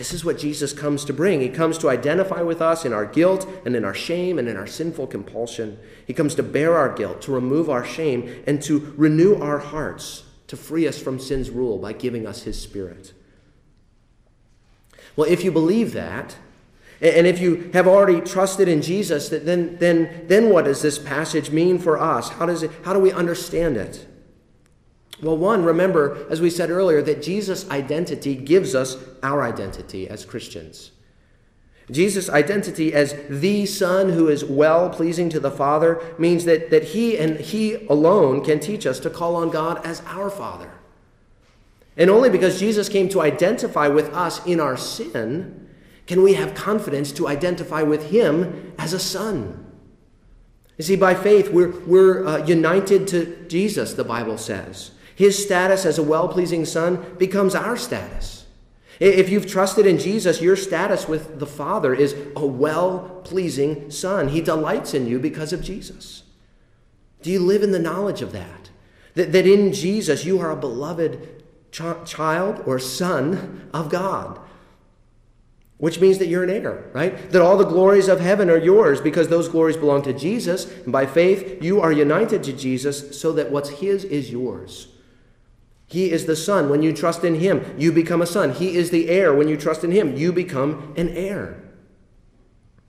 This 0.00 0.14
is 0.14 0.24
what 0.24 0.38
Jesus 0.38 0.72
comes 0.72 1.04
to 1.04 1.12
bring. 1.12 1.42
He 1.42 1.50
comes 1.50 1.76
to 1.76 1.90
identify 1.90 2.40
with 2.40 2.62
us 2.62 2.86
in 2.86 2.94
our 2.94 3.04
guilt 3.04 3.46
and 3.66 3.76
in 3.76 3.84
our 3.84 3.92
shame 3.92 4.38
and 4.38 4.48
in 4.48 4.56
our 4.56 4.66
sinful 4.66 5.08
compulsion. 5.08 5.78
He 6.06 6.14
comes 6.14 6.34
to 6.36 6.42
bear 6.42 6.74
our 6.74 6.88
guilt, 6.88 7.20
to 7.20 7.32
remove 7.32 7.68
our 7.68 7.84
shame, 7.84 8.42
and 8.46 8.62
to 8.62 8.94
renew 8.96 9.34
our 9.34 9.58
hearts 9.58 10.22
to 10.46 10.56
free 10.56 10.88
us 10.88 10.98
from 10.98 11.18
sin's 11.18 11.50
rule 11.50 11.76
by 11.76 11.92
giving 11.92 12.26
us 12.26 12.44
his 12.44 12.58
spirit. 12.58 13.12
Well, 15.16 15.30
if 15.30 15.44
you 15.44 15.52
believe 15.52 15.92
that, 15.92 16.34
and 17.02 17.26
if 17.26 17.38
you 17.38 17.68
have 17.74 17.86
already 17.86 18.22
trusted 18.22 18.68
in 18.68 18.80
Jesus, 18.80 19.28
then, 19.28 19.76
then, 19.76 20.24
then 20.28 20.48
what 20.48 20.64
does 20.64 20.80
this 20.80 20.98
passage 20.98 21.50
mean 21.50 21.78
for 21.78 22.00
us? 22.00 22.30
How, 22.30 22.46
does 22.46 22.62
it, 22.62 22.70
how 22.84 22.94
do 22.94 23.00
we 23.00 23.12
understand 23.12 23.76
it? 23.76 24.06
Well, 25.22 25.36
one, 25.36 25.64
remember, 25.64 26.26
as 26.30 26.40
we 26.40 26.50
said 26.50 26.70
earlier, 26.70 27.02
that 27.02 27.22
Jesus' 27.22 27.68
identity 27.70 28.34
gives 28.36 28.74
us 28.74 28.96
our 29.22 29.42
identity 29.42 30.08
as 30.08 30.24
Christians. 30.24 30.92
Jesus' 31.90 32.30
identity 32.30 32.94
as 32.94 33.14
the 33.28 33.66
Son 33.66 34.10
who 34.10 34.28
is 34.28 34.44
well 34.44 34.88
pleasing 34.90 35.28
to 35.30 35.40
the 35.40 35.50
Father 35.50 36.00
means 36.18 36.44
that, 36.44 36.70
that 36.70 36.84
He 36.84 37.18
and 37.18 37.40
He 37.40 37.86
alone 37.86 38.44
can 38.44 38.60
teach 38.60 38.86
us 38.86 39.00
to 39.00 39.10
call 39.10 39.36
on 39.36 39.50
God 39.50 39.84
as 39.84 40.02
our 40.06 40.30
Father. 40.30 40.70
And 41.96 42.08
only 42.08 42.30
because 42.30 42.60
Jesus 42.60 42.88
came 42.88 43.08
to 43.10 43.20
identify 43.20 43.88
with 43.88 44.14
us 44.14 44.44
in 44.46 44.60
our 44.60 44.76
sin 44.76 45.68
can 46.06 46.22
we 46.22 46.34
have 46.34 46.54
confidence 46.54 47.12
to 47.12 47.28
identify 47.28 47.82
with 47.82 48.10
Him 48.10 48.72
as 48.78 48.92
a 48.92 48.98
Son. 48.98 49.66
You 50.78 50.84
see, 50.84 50.96
by 50.96 51.14
faith, 51.14 51.50
we're, 51.50 51.78
we're 51.80 52.26
uh, 52.26 52.46
united 52.46 53.06
to 53.08 53.46
Jesus, 53.48 53.94
the 53.94 54.04
Bible 54.04 54.38
says. 54.38 54.92
His 55.20 55.36
status 55.36 55.84
as 55.84 55.98
a 55.98 56.02
well 56.02 56.28
pleasing 56.28 56.64
Son 56.64 57.14
becomes 57.18 57.54
our 57.54 57.76
status. 57.76 58.46
If 59.00 59.28
you've 59.28 59.46
trusted 59.46 59.84
in 59.84 59.98
Jesus, 59.98 60.40
your 60.40 60.56
status 60.56 61.08
with 61.08 61.38
the 61.38 61.46
Father 61.46 61.92
is 61.92 62.16
a 62.34 62.46
well 62.46 63.20
pleasing 63.22 63.90
Son. 63.90 64.28
He 64.28 64.40
delights 64.40 64.94
in 64.94 65.06
you 65.06 65.18
because 65.18 65.52
of 65.52 65.60
Jesus. 65.62 66.22
Do 67.20 67.30
you 67.30 67.38
live 67.38 67.62
in 67.62 67.70
the 67.70 67.78
knowledge 67.78 68.22
of 68.22 68.32
that? 68.32 68.70
That, 69.12 69.32
that 69.32 69.46
in 69.46 69.74
Jesus 69.74 70.24
you 70.24 70.40
are 70.40 70.50
a 70.50 70.56
beloved 70.56 71.44
ch- 71.70 71.82
child 72.06 72.62
or 72.64 72.78
son 72.78 73.68
of 73.74 73.90
God, 73.90 74.40
which 75.76 76.00
means 76.00 76.16
that 76.16 76.28
you're 76.28 76.44
an 76.44 76.48
heir, 76.48 76.90
right? 76.94 77.30
That 77.30 77.42
all 77.42 77.58
the 77.58 77.64
glories 77.64 78.08
of 78.08 78.20
heaven 78.20 78.48
are 78.48 78.56
yours 78.56 79.02
because 79.02 79.28
those 79.28 79.50
glories 79.50 79.76
belong 79.76 80.00
to 80.04 80.14
Jesus. 80.14 80.64
And 80.84 80.92
by 80.92 81.04
faith, 81.04 81.62
you 81.62 81.78
are 81.82 81.92
united 81.92 82.42
to 82.44 82.54
Jesus 82.54 83.20
so 83.20 83.32
that 83.32 83.50
what's 83.50 83.68
His 83.68 84.04
is 84.04 84.30
yours. 84.30 84.86
He 85.90 86.12
is 86.12 86.26
the 86.26 86.36
son. 86.36 86.70
When 86.70 86.82
you 86.82 86.92
trust 86.92 87.24
in 87.24 87.34
him, 87.34 87.74
you 87.76 87.90
become 87.90 88.22
a 88.22 88.26
son. 88.26 88.52
He 88.52 88.76
is 88.76 88.90
the 88.90 89.08
heir. 89.08 89.34
When 89.34 89.48
you 89.48 89.56
trust 89.56 89.82
in 89.82 89.90
him, 89.90 90.16
you 90.16 90.32
become 90.32 90.94
an 90.96 91.08
heir. 91.08 91.60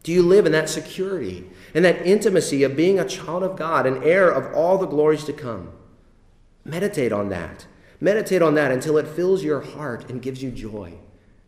Do 0.03 0.11
you 0.11 0.21
live 0.21 0.45
in 0.45 0.51
that 0.51 0.69
security 0.69 1.49
and 1.73 1.83
that 1.83 2.05
intimacy 2.05 2.61
of 2.61 2.75
being 2.75 2.99
a 2.99 3.07
child 3.07 3.41
of 3.41 3.57
God, 3.57 3.87
an 3.87 4.03
heir 4.03 4.29
of 4.29 4.53
all 4.53 4.77
the 4.77 4.85
glories 4.85 5.23
to 5.23 5.33
come? 5.33 5.71
Meditate 6.63 7.11
on 7.11 7.29
that. 7.29 7.65
Meditate 7.99 8.43
on 8.43 8.53
that 8.53 8.71
until 8.71 8.99
it 8.99 9.07
fills 9.07 9.43
your 9.43 9.61
heart 9.61 10.07
and 10.07 10.21
gives 10.21 10.43
you 10.43 10.51
joy. 10.51 10.93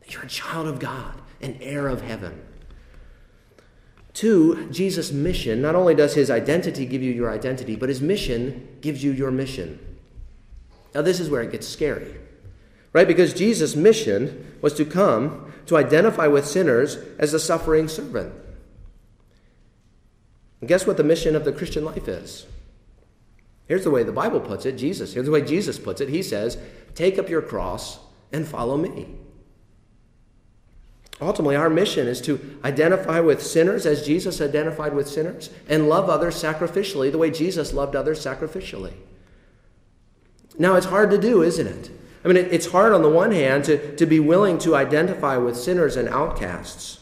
You're 0.08 0.24
a 0.24 0.28
child 0.28 0.68
of 0.68 0.80
God, 0.80 1.22
an 1.40 1.60
heir 1.62 1.88
of 1.88 2.02
heaven. 2.02 2.42
Two, 4.14 4.70
Jesus' 4.72 5.12
mission, 5.12 5.62
not 5.62 5.76
only 5.76 5.94
does 5.94 6.16
his 6.16 6.32
identity 6.32 6.88
give 6.88 7.04
you 7.04 7.12
your 7.12 7.32
identity, 7.32 7.76
but 7.76 7.90
his 7.90 8.02
mission 8.02 8.78
gives 8.82 9.04
you 9.04 9.12
your 9.12 9.30
mission. 9.30 9.93
Now, 10.94 11.02
this 11.02 11.20
is 11.20 11.30
where 11.30 11.42
it 11.42 11.52
gets 11.52 11.68
scary, 11.68 12.16
right? 12.92 13.08
Because 13.08 13.34
Jesus' 13.34 13.76
mission 13.76 14.58
was 14.62 14.74
to 14.76 14.86
come 14.86 15.52
to 15.66 15.78
identify 15.78 16.28
with 16.28 16.46
sinners 16.46 16.98
as 17.18 17.34
a 17.34 17.40
suffering 17.40 17.88
servant. 17.88 18.34
And 20.62 20.68
guess 20.68 20.86
what 20.86 20.98
the 20.98 21.04
mission 21.04 21.36
of 21.36 21.46
the 21.46 21.52
Christian 21.52 21.84
life 21.84 22.08
is? 22.08 22.46
Here's 23.68 23.84
the 23.84 23.92
way 23.92 24.04
the 24.04 24.12
Bible 24.12 24.40
puts 24.40 24.66
it 24.66 24.78
Jesus, 24.78 25.14
here's 25.14 25.26
the 25.26 25.32
way 25.32 25.42
Jesus 25.42 25.80
puts 25.80 26.02
it. 26.02 26.10
He 26.10 26.22
says, 26.22 26.58
Take 26.96 27.18
up 27.18 27.30
your 27.30 27.42
cross 27.42 28.00
and 28.32 28.48
follow 28.48 28.78
me. 28.78 29.08
Ultimately, 31.22 31.56
our 31.56 31.70
mission 31.70 32.08
is 32.08 32.20
to 32.22 32.60
identify 32.64 33.20
with 33.20 33.42
sinners 33.42 33.86
as 33.86 34.06
Jesus 34.06 34.42
identified 34.42 34.94
with 34.94 35.08
sinners 35.08 35.50
and 35.70 35.88
love 35.88 36.10
others 36.10 36.42
sacrificially 36.42 37.12
the 37.12 37.18
way 37.18 37.32
Jesus 37.32 37.74
loved 37.74 37.96
others 37.96 38.24
sacrificially. 38.24 38.94
Now, 40.58 40.76
it's 40.76 40.86
hard 40.86 41.10
to 41.12 41.18
do, 41.18 41.42
isn't 41.42 41.68
it? 41.68 41.90
I 42.24 42.28
mean, 42.28 42.38
it's 42.38 42.68
hard 42.68 42.94
on 42.94 43.02
the 43.02 43.10
one 43.10 43.32
hand 43.32 43.66
to, 43.66 43.96
to 43.98 44.06
be 44.06 44.20
willing 44.20 44.58
to 44.60 44.76
identify 44.76 45.38
with 45.38 45.58
sinners 45.58 45.96
and 45.96 46.08
outcasts. 46.08 47.00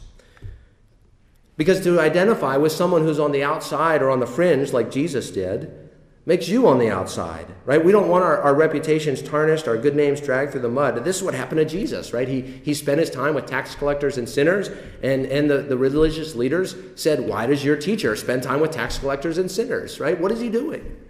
Because 1.58 1.84
to 1.84 2.00
identify 2.00 2.58
with 2.58 2.72
someone 2.72 3.04
who's 3.04 3.20
on 3.20 3.32
the 3.32 3.44
outside 3.44 4.02
or 4.02 4.10
on 4.10 4.20
the 4.20 4.26
fringe, 4.26 4.74
like 4.74 4.90
Jesus 4.90 5.30
did, 5.30 5.82
makes 6.26 6.48
you 6.48 6.68
on 6.68 6.80
the 6.80 6.90
outside, 6.90 7.46
right? 7.66 7.84
We 7.84 7.92
don't 7.92 8.08
want 8.08 8.24
our, 8.24 8.40
our 8.42 8.56
reputations 8.56 9.22
tarnished, 9.22 9.68
our 9.68 9.78
good 9.78 9.96
names 9.96 10.22
dragged 10.22 10.52
through 10.52 10.62
the 10.62 10.70
mud. 10.70 11.04
This 11.04 11.18
is 11.18 11.24
what 11.24 11.34
happened 11.34 11.60
to 11.60 11.66
Jesus, 11.66 12.14
right? 12.14 12.28
He, 12.28 12.42
he 12.42 12.74
spent 12.74 13.00
his 13.00 13.10
time 13.10 13.34
with 13.34 13.48
tax 13.48 13.76
collectors 13.76 14.18
and 14.18 14.30
sinners, 14.30 14.70
and, 15.04 15.26
and 15.26 15.50
the, 15.50 15.58
the 15.58 15.78
religious 15.78 16.36
leaders 16.36 16.76
said, 16.96 17.20
Why 17.20 17.48
does 17.48 17.64
your 17.64 17.76
teacher 17.76 18.16
spend 18.16 18.44
time 18.44 18.60
with 18.60 18.72
tax 18.72 19.00
collectors 19.00 19.38
and 19.38 19.50
sinners, 19.50 20.00
right? 20.00 20.20
What 20.20 20.32
is 20.32 20.40
he 20.40 20.50
doing? 20.50 21.01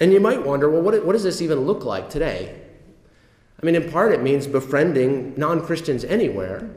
And 0.00 0.12
you 0.12 0.20
might 0.20 0.44
wonder, 0.44 0.68
well, 0.68 0.82
what, 0.82 1.04
what 1.04 1.12
does 1.12 1.22
this 1.22 1.40
even 1.40 1.60
look 1.60 1.84
like 1.84 2.10
today? 2.10 2.60
I 3.62 3.66
mean, 3.66 3.76
in 3.76 3.90
part, 3.90 4.12
it 4.12 4.22
means 4.22 4.46
befriending 4.46 5.34
non 5.36 5.64
Christians 5.64 6.04
anywhere. 6.04 6.68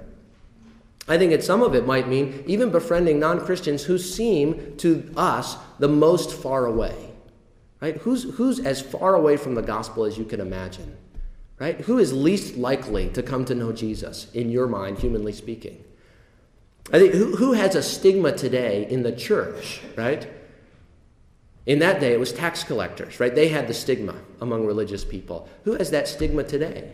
I 1.08 1.17
think 1.17 1.32
that 1.32 1.43
some 1.43 1.63
of 1.63 1.73
it 1.73 1.86
might 1.86 2.08
mean 2.08 2.43
even 2.47 2.69
befriending 2.69 3.19
non 3.19 3.39
Christians 3.39 3.84
who 3.84 3.97
seem 3.97 4.77
to 4.77 5.12
us 5.17 5.58
the 5.80 5.88
most 5.88 6.34
far 6.34 6.65
away. 6.65 7.12
Right? 7.82 7.97
Who's, 7.97 8.23
who's 8.36 8.60
as 8.60 8.82
far 8.82 9.15
away 9.15 9.38
from 9.38 9.56
the 9.56 9.62
gospel 9.62 10.03
as 10.03 10.17
you 10.17 10.25
can 10.25 10.39
imagine? 10.39 10.97
Right? 11.60 11.80
Who 11.82 11.97
is 11.97 12.13
least 12.13 12.56
likely 12.56 13.10
to 13.10 13.23
come 13.23 13.45
to 13.45 13.56
know 13.56 13.71
Jesus 13.71 14.32
in 14.34 14.49
your 14.49 14.67
mind, 14.67 14.99
humanly 14.99 15.34
speaking? 15.34 15.84
I 16.91 16.99
think 16.99 17.13
who, 17.13 17.36
who 17.36 17.53
has 17.53 17.75
a 17.75 17.84
stigma 17.84 18.32
today 18.32 18.88
in 18.89 19.03
the 19.03 19.12
church, 19.12 19.82
right? 19.95 20.27
In 21.67 21.80
that 21.80 21.99
day, 21.99 22.13
it 22.13 22.19
was 22.19 22.32
tax 22.32 22.63
collectors, 22.63 23.19
right? 23.19 23.36
They 23.36 23.49
had 23.49 23.67
the 23.67 23.73
stigma 23.73 24.15
among 24.39 24.65
religious 24.65 25.03
people. 25.03 25.49
Who 25.65 25.73
has 25.73 25.91
that 25.91 26.08
stigma 26.08 26.45
today? 26.45 26.93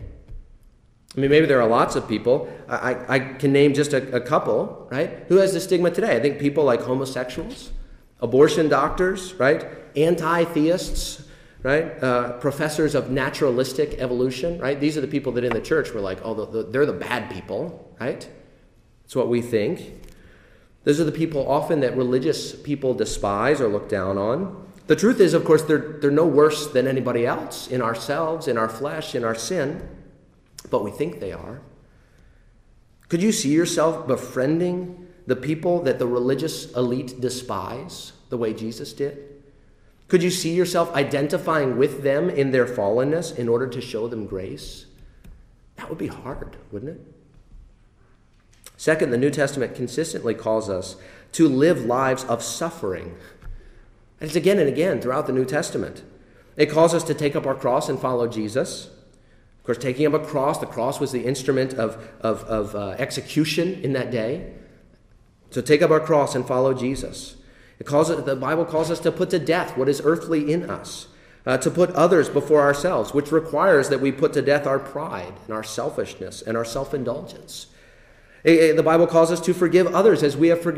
I 1.16 1.20
mean, 1.20 1.30
maybe 1.30 1.46
there 1.46 1.62
are 1.62 1.70
lots 1.70 1.96
of 1.96 2.08
people. 2.10 2.52
I, 2.68 2.98
I 3.08 3.20
can 3.20 3.54
name 3.54 3.76
just 3.76 3.94
a, 3.94 4.16
a 4.16 4.20
couple, 4.20 4.88
right? 4.92 5.26
Who 5.28 5.38
has 5.38 5.54
the 5.54 5.60
stigma 5.60 5.92
today? 5.92 6.18
I 6.18 6.20
think 6.20 6.40
people 6.40 6.64
like 6.64 6.82
homosexuals, 6.82 7.72
abortion 8.20 8.68
doctors, 8.68 9.36
right? 9.36 9.64
Anti 9.96 10.46
theists, 10.46 11.24
right? 11.62 12.04
Uh, 12.04 12.32
professors 12.40 12.96
of 12.96 13.12
naturalistic 13.12 14.00
evolution, 14.00 14.58
right? 14.58 14.80
These 14.80 14.98
are 14.98 15.02
the 15.02 15.08
people 15.08 15.32
that 15.34 15.44
in 15.44 15.54
the 15.54 15.62
church 15.62 15.94
were 15.94 16.02
like, 16.02 16.18
oh, 16.24 16.34
the, 16.34 16.46
the, 16.48 16.64
they're 16.64 16.88
the 16.88 16.94
bad 16.94 17.30
people, 17.30 17.96
right? 18.00 18.28
That's 19.04 19.16
what 19.16 19.30
we 19.30 19.44
think. 19.44 20.02
Those 20.84 21.00
are 21.00 21.06
the 21.06 21.12
people 21.12 21.50
often 21.50 21.80
that 21.80 21.96
religious 21.96 22.56
people 22.56 22.94
despise 22.94 23.62
or 23.62 23.68
look 23.68 23.88
down 23.88 24.18
on. 24.18 24.68
The 24.88 24.96
truth 24.96 25.22
is, 25.22 25.34
of 25.34 25.46
course, 25.46 25.64
they're, 25.64 25.98
they're 26.02 26.12
no 26.12 26.26
worse 26.26 26.68
than 26.68 26.88
anybody 26.88 27.26
else 27.26 27.68
in 27.68 27.82
ourselves, 27.82 28.48
in 28.48 28.58
our 28.58 28.68
flesh, 28.68 29.16
in 29.16 29.24
our 29.24 29.36
sin, 29.36 29.88
but 30.70 30.84
we 30.84 30.92
think 30.92 31.20
they 31.20 31.32
are. 31.32 31.62
Could 33.08 33.22
you 33.22 33.32
see 33.32 33.54
yourself 33.54 34.08
befriending 34.08 35.08
the 35.26 35.36
people 35.36 35.82
that 35.84 36.00
the 36.00 36.08
religious 36.08 36.74
elite 36.74 37.22
despise 37.22 38.12
the 38.30 38.38
way 38.38 38.54
Jesus 38.54 38.92
did? 38.92 39.30
Could 40.10 40.22
you 40.22 40.32
see 40.32 40.54
yourself 40.54 40.94
identifying 40.94 41.78
with 41.78 42.04
them 42.04 42.30
in 42.30 42.52
their 42.52 42.66
fallenness 42.66 43.38
in 43.38 43.48
order 43.48 43.68
to 43.68 43.80
show 43.80 44.08
them 44.10 44.26
grace? 44.26 44.86
That 45.78 45.90
would 45.90 45.98
be 45.98 46.08
hard, 46.08 46.58
wouldn't 46.72 46.98
it? 46.98 47.13
Second, 48.84 49.12
the 49.12 49.18
New 49.18 49.30
Testament 49.30 49.76
consistently 49.76 50.34
calls 50.34 50.70
us 50.70 50.98
to 51.32 51.48
live 51.48 51.86
lives 51.86 52.26
of 52.26 52.44
suffering. 52.44 53.16
And 54.20 54.28
it's 54.28 54.36
again 54.36 54.60
and 54.60 54.68
again 54.68 55.00
throughout 55.00 55.26
the 55.26 55.32
New 55.32 55.46
Testament. 55.46 56.04
It 56.58 56.66
calls 56.66 56.94
us 56.94 57.06
to 57.06 57.14
take 57.14 57.34
up 57.34 57.48
our 57.48 57.56
cross 57.56 57.88
and 57.88 57.98
follow 57.98 58.28
Jesus. 58.28 58.88
Of 58.88 59.64
course, 59.64 59.78
taking 59.78 60.06
up 60.06 60.14
a 60.14 60.20
cross, 60.20 60.58
the 60.58 60.66
cross 60.66 61.00
was 61.00 61.14
the 61.14 61.24
instrument 61.24 61.76
of, 61.76 62.10
of, 62.20 62.44
of 62.44 62.76
uh, 62.76 62.90
execution 63.00 63.76
in 63.76 63.94
that 63.94 64.12
day. 64.12 64.52
So 65.52 65.62
take 65.62 65.82
up 65.82 65.90
our 65.90 66.02
cross 66.02 66.36
and 66.36 66.46
follow 66.46 66.74
Jesus. 66.74 67.38
It 67.80 67.86
calls 67.86 68.10
the 68.10 68.36
Bible 68.36 68.66
calls 68.66 68.92
us 68.92 69.00
to 69.00 69.14
put 69.14 69.30
to 69.30 69.40
death 69.40 69.78
what 69.78 69.88
is 69.88 70.02
earthly 70.04 70.52
in 70.52 70.70
us, 70.70 71.08
uh, 71.46 71.58
to 71.60 71.72
put 71.72 71.90
others 71.92 72.28
before 72.28 72.60
ourselves, 72.60 73.14
which 73.14 73.32
requires 73.32 73.88
that 73.88 74.02
we 74.02 74.12
put 74.12 74.34
to 74.34 74.42
death 74.42 74.68
our 74.68 74.78
pride 74.78 75.36
and 75.46 75.54
our 75.54 75.64
selfishness 75.64 76.42
and 76.42 76.58
our 76.58 76.66
self 76.66 76.94
indulgence. 76.94 77.68
Eh, 78.46 78.70
eh, 78.70 78.74
the 78.74 78.84
Bible 78.84 79.08
calls 79.08 79.32
us 79.32 79.40
to 79.42 79.54
forgive 79.54 79.88
others 79.88 80.22
as 80.22 80.36
we 80.36 80.50
have 80.50 80.62
for, 80.62 80.76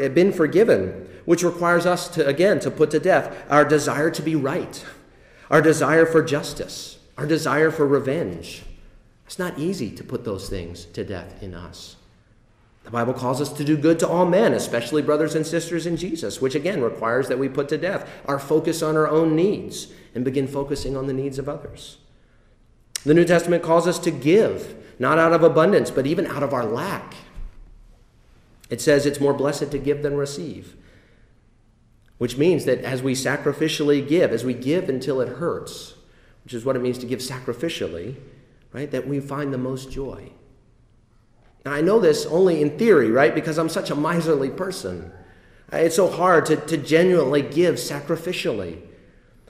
eh, 0.00 0.08
been 0.08 0.32
forgiven, 0.32 1.08
which 1.24 1.42
requires 1.42 1.84
us 1.84 2.08
to, 2.08 2.26
again, 2.26 2.60
to 2.60 2.70
put 2.70 2.90
to 2.92 3.00
death 3.00 3.36
our 3.50 3.64
desire 3.64 4.10
to 4.10 4.22
be 4.22 4.36
right, 4.36 4.84
our 5.50 5.60
desire 5.60 6.06
for 6.06 6.22
justice, 6.22 6.98
our 7.16 7.26
desire 7.26 7.70
for 7.70 7.86
revenge. 7.86 8.62
It's 9.26 9.38
not 9.38 9.58
easy 9.58 9.90
to 9.90 10.04
put 10.04 10.24
those 10.24 10.48
things 10.48 10.86
to 10.86 11.04
death 11.04 11.42
in 11.42 11.54
us. 11.54 11.96
The 12.84 12.92
Bible 12.92 13.12
calls 13.12 13.42
us 13.42 13.52
to 13.52 13.64
do 13.64 13.76
good 13.76 13.98
to 13.98 14.08
all 14.08 14.24
men, 14.24 14.54
especially 14.54 15.02
brothers 15.02 15.34
and 15.34 15.46
sisters 15.46 15.84
in 15.84 15.98
Jesus, 15.98 16.40
which 16.40 16.54
again 16.54 16.80
requires 16.80 17.28
that 17.28 17.38
we 17.38 17.46
put 17.46 17.68
to 17.68 17.76
death 17.76 18.08
our 18.24 18.38
focus 18.38 18.80
on 18.80 18.96
our 18.96 19.06
own 19.08 19.36
needs 19.36 19.88
and 20.14 20.24
begin 20.24 20.48
focusing 20.48 20.96
on 20.96 21.06
the 21.06 21.12
needs 21.12 21.38
of 21.38 21.48
others. 21.50 21.98
The 23.04 23.12
New 23.12 23.26
Testament 23.26 23.62
calls 23.62 23.86
us 23.86 23.98
to 23.98 24.10
give, 24.10 24.74
not 24.98 25.18
out 25.18 25.32
of 25.32 25.42
abundance, 25.42 25.90
but 25.90 26.06
even 26.06 26.26
out 26.26 26.42
of 26.42 26.52
our 26.52 26.64
lack. 26.64 27.14
It 28.70 28.80
says 28.80 29.06
it's 29.06 29.20
more 29.20 29.34
blessed 29.34 29.70
to 29.70 29.78
give 29.78 30.02
than 30.02 30.16
receive, 30.16 30.76
which 32.18 32.36
means 32.36 32.64
that 32.64 32.80
as 32.80 33.02
we 33.02 33.14
sacrificially 33.14 34.06
give, 34.06 34.32
as 34.32 34.44
we 34.44 34.54
give 34.54 34.88
until 34.88 35.20
it 35.20 35.28
hurts, 35.28 35.94
which 36.44 36.54
is 36.54 36.64
what 36.64 36.76
it 36.76 36.82
means 36.82 36.98
to 36.98 37.06
give 37.06 37.20
sacrificially, 37.20 38.16
right, 38.72 38.90
that 38.90 39.06
we 39.06 39.20
find 39.20 39.52
the 39.52 39.58
most 39.58 39.90
joy. 39.90 40.30
Now, 41.64 41.72
I 41.72 41.80
know 41.80 41.98
this 41.98 42.26
only 42.26 42.62
in 42.62 42.78
theory, 42.78 43.10
right? 43.10 43.34
Because 43.34 43.58
I'm 43.58 43.68
such 43.68 43.90
a 43.90 43.94
miserly 43.94 44.50
person. 44.50 45.12
It's 45.72 45.96
so 45.96 46.08
hard 46.08 46.46
to, 46.46 46.56
to 46.56 46.76
genuinely 46.76 47.42
give 47.42 47.76
sacrificially. 47.76 48.80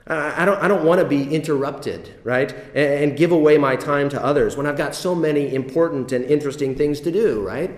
I 0.09 0.43
don't, 0.43 0.59
I 0.61 0.67
don't 0.67 0.83
want 0.83 0.99
to 1.01 1.05
be 1.05 1.35
interrupted, 1.35 2.15
right? 2.23 2.51
And, 2.51 3.11
and 3.11 3.17
give 3.17 3.31
away 3.31 3.59
my 3.59 3.75
time 3.75 4.09
to 4.09 4.23
others 4.23 4.57
when 4.57 4.65
I've 4.65 4.77
got 4.77 4.95
so 4.95 5.13
many 5.13 5.53
important 5.53 6.11
and 6.11 6.25
interesting 6.25 6.75
things 6.75 6.99
to 7.01 7.11
do, 7.11 7.45
right? 7.45 7.71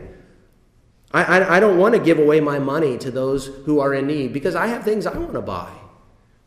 I, 1.13 1.23
I, 1.23 1.57
I 1.57 1.59
don't 1.59 1.77
want 1.77 1.93
to 1.95 1.99
give 1.99 2.19
away 2.19 2.39
my 2.39 2.57
money 2.57 2.97
to 2.99 3.11
those 3.11 3.47
who 3.47 3.79
are 3.81 3.93
in 3.93 4.07
need 4.07 4.31
because 4.31 4.55
I 4.55 4.67
have 4.67 4.83
things 4.83 5.05
I 5.05 5.17
want 5.17 5.33
to 5.33 5.41
buy, 5.41 5.71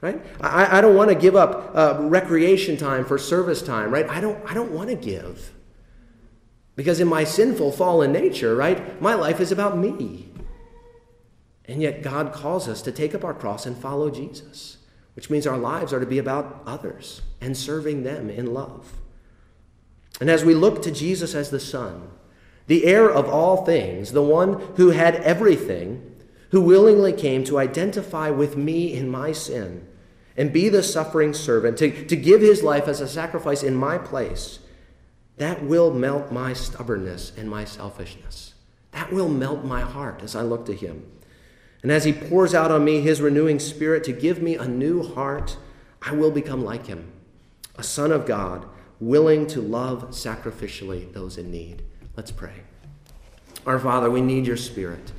right? 0.00 0.24
I, 0.40 0.78
I 0.78 0.80
don't 0.80 0.94
want 0.94 1.10
to 1.10 1.14
give 1.14 1.36
up 1.36 1.72
uh, 1.74 1.98
recreation 2.00 2.78
time 2.78 3.04
for 3.04 3.18
service 3.18 3.60
time, 3.60 3.90
right? 3.90 4.08
I 4.08 4.22
don't, 4.22 4.42
I 4.50 4.54
don't 4.54 4.70
want 4.70 4.88
to 4.88 4.96
give. 4.96 5.52
Because 6.76 6.98
in 6.98 7.08
my 7.08 7.24
sinful, 7.24 7.72
fallen 7.72 8.10
nature, 8.10 8.56
right, 8.56 9.00
my 9.00 9.14
life 9.14 9.38
is 9.38 9.52
about 9.52 9.76
me. 9.76 10.28
And 11.66 11.80
yet 11.80 12.02
God 12.02 12.32
calls 12.32 12.68
us 12.68 12.82
to 12.82 12.92
take 12.92 13.14
up 13.14 13.24
our 13.24 13.34
cross 13.34 13.64
and 13.66 13.76
follow 13.76 14.10
Jesus, 14.10 14.78
which 15.14 15.30
means 15.30 15.46
our 15.46 15.58
lives 15.58 15.92
are 15.92 16.00
to 16.00 16.06
be 16.06 16.18
about 16.18 16.62
others 16.66 17.22
and 17.40 17.56
serving 17.56 18.02
them 18.02 18.28
in 18.30 18.52
love. 18.52 18.92
And 20.20 20.30
as 20.30 20.44
we 20.44 20.54
look 20.54 20.82
to 20.82 20.90
Jesus 20.90 21.34
as 21.34 21.50
the 21.50 21.60
Son, 21.60 22.08
the 22.66 22.84
heir 22.84 23.10
of 23.10 23.28
all 23.28 23.64
things, 23.64 24.12
the 24.12 24.22
one 24.22 24.60
who 24.76 24.90
had 24.90 25.16
everything, 25.16 26.16
who 26.50 26.60
willingly 26.60 27.12
came 27.12 27.44
to 27.44 27.58
identify 27.58 28.30
with 28.30 28.56
me 28.56 28.92
in 28.92 29.08
my 29.08 29.32
sin 29.32 29.86
and 30.36 30.52
be 30.52 30.68
the 30.68 30.82
suffering 30.82 31.34
servant, 31.34 31.78
to, 31.78 32.06
to 32.06 32.16
give 32.16 32.40
his 32.40 32.62
life 32.62 32.88
as 32.88 33.00
a 33.00 33.08
sacrifice 33.08 33.62
in 33.62 33.74
my 33.74 33.98
place 33.98 34.60
that 35.36 35.64
will 35.64 35.92
melt 35.92 36.30
my 36.30 36.52
stubbornness 36.52 37.32
and 37.36 37.50
my 37.50 37.64
selfishness. 37.64 38.54
That 38.92 39.12
will 39.12 39.28
melt 39.28 39.64
my 39.64 39.80
heart 39.80 40.22
as 40.22 40.36
I 40.36 40.42
look 40.42 40.66
to 40.66 40.74
Him. 40.74 41.10
And 41.84 41.92
as 41.92 42.02
He 42.02 42.12
pours 42.12 42.54
out 42.54 42.72
on 42.72 42.84
me 42.84 43.00
His 43.00 43.20
renewing 43.20 43.60
Spirit 43.60 44.02
to 44.04 44.12
give 44.12 44.42
me 44.42 44.56
a 44.56 44.66
new 44.66 45.02
heart, 45.02 45.56
I 46.02 46.12
will 46.12 46.32
become 46.32 46.64
like 46.64 46.86
Him, 46.86 47.12
a 47.76 47.84
Son 47.84 48.10
of 48.10 48.26
God, 48.26 48.66
willing 48.98 49.46
to 49.48 49.60
love 49.60 50.08
sacrificially 50.08 51.12
those 51.12 51.38
in 51.38 51.52
need. 51.52 51.82
Let's 52.16 52.32
pray. 52.32 52.62
Our 53.66 53.78
Father, 53.78 54.10
we 54.10 54.20
need 54.20 54.46
your 54.46 54.56
Spirit. 54.56 55.12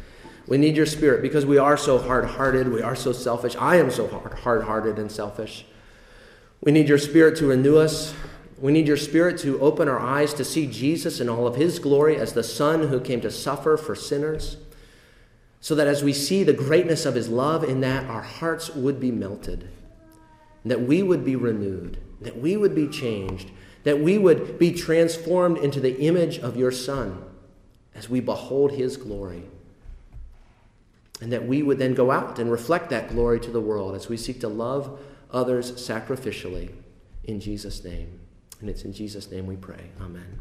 We 0.48 0.58
need 0.58 0.76
your 0.76 0.86
Spirit 0.86 1.22
because 1.22 1.46
we 1.46 1.58
are 1.58 1.78
so 1.78 1.98
hard 1.98 2.26
hearted. 2.26 2.68
We 2.68 2.82
are 2.82 2.96
so 2.96 3.14
selfish. 3.14 3.56
I 3.58 3.78
am 3.78 3.90
so 3.90 4.08
hard 4.08 4.64
hearted 4.64 5.00
and 5.00 5.10
selfish. 5.10 5.66
We 6.62 6.74
need 6.74 6.90
your 6.90 6.98
Spirit 6.98 7.38
to 7.38 7.48
renew 7.48 7.78
us 7.78 8.14
we 8.58 8.72
need 8.72 8.88
your 8.88 8.98
Spirit 8.98 9.38
to 9.40 9.60
open 9.60 9.90
our 9.90 10.00
eyes 10.00 10.34
to 10.36 10.46
see 10.46 10.66
Jesus 10.66 11.20
in 11.20 11.28
all 11.28 11.46
of 11.46 11.56
his 11.56 11.78
glory 11.78 12.16
as 12.16 12.34
the 12.34 12.44
Son 12.44 12.88
who 12.88 13.02
came 13.02 13.20
to 13.22 13.32
suffer 13.32 13.76
for 13.76 13.96
sinners, 13.96 14.58
so 15.60 15.76
that 15.76 15.88
as 15.88 16.04
we 16.04 16.14
see 16.14 16.44
the 16.44 16.54
greatness 16.54 17.06
of 17.06 17.16
his 17.16 17.30
love 17.30 17.64
in 17.64 17.82
that, 17.82 18.06
our 18.10 18.22
hearts 18.22 18.70
would 18.70 19.00
be 19.00 19.12
melted, 19.12 19.70
that 20.64 20.82
we 20.82 21.02
would 21.02 21.26
be 21.26 21.36
renewed, 21.36 21.98
that 22.22 22.38
we 22.38 22.56
would 22.56 22.76
be 22.76 22.88
changed, 22.88 23.52
that 23.84 24.00
we 24.00 24.18
would 24.18 24.60
be 24.60 24.72
transformed 24.72 25.58
into 25.58 25.80
the 25.80 26.00
image 26.02 26.40
of 26.40 26.58
your 26.58 26.72
Son 26.72 27.24
as 27.94 28.10
we 28.10 28.20
behold 28.20 28.74
his 28.74 28.98
glory. 28.98 29.44
And 31.22 31.32
that 31.32 31.48
we 31.48 31.64
would 31.64 31.80
then 31.80 31.94
go 31.94 32.12
out 32.12 32.40
and 32.40 32.52
reflect 32.52 32.90
that 32.90 33.10
glory 33.10 33.40
to 33.40 33.50
the 33.50 33.62
world 33.62 33.96
as 33.96 34.10
we 34.10 34.18
seek 34.18 34.42
to 34.42 34.50
love 34.50 35.00
others 35.32 35.72
sacrificially. 35.74 36.74
In 37.24 37.40
Jesus' 37.40 37.84
name. 37.84 38.20
And 38.60 38.70
it's 38.70 38.84
in 38.84 38.94
Jesus' 38.94 39.32
name 39.32 39.46
we 39.46 39.56
pray. 39.56 39.92
Amen. 40.02 40.40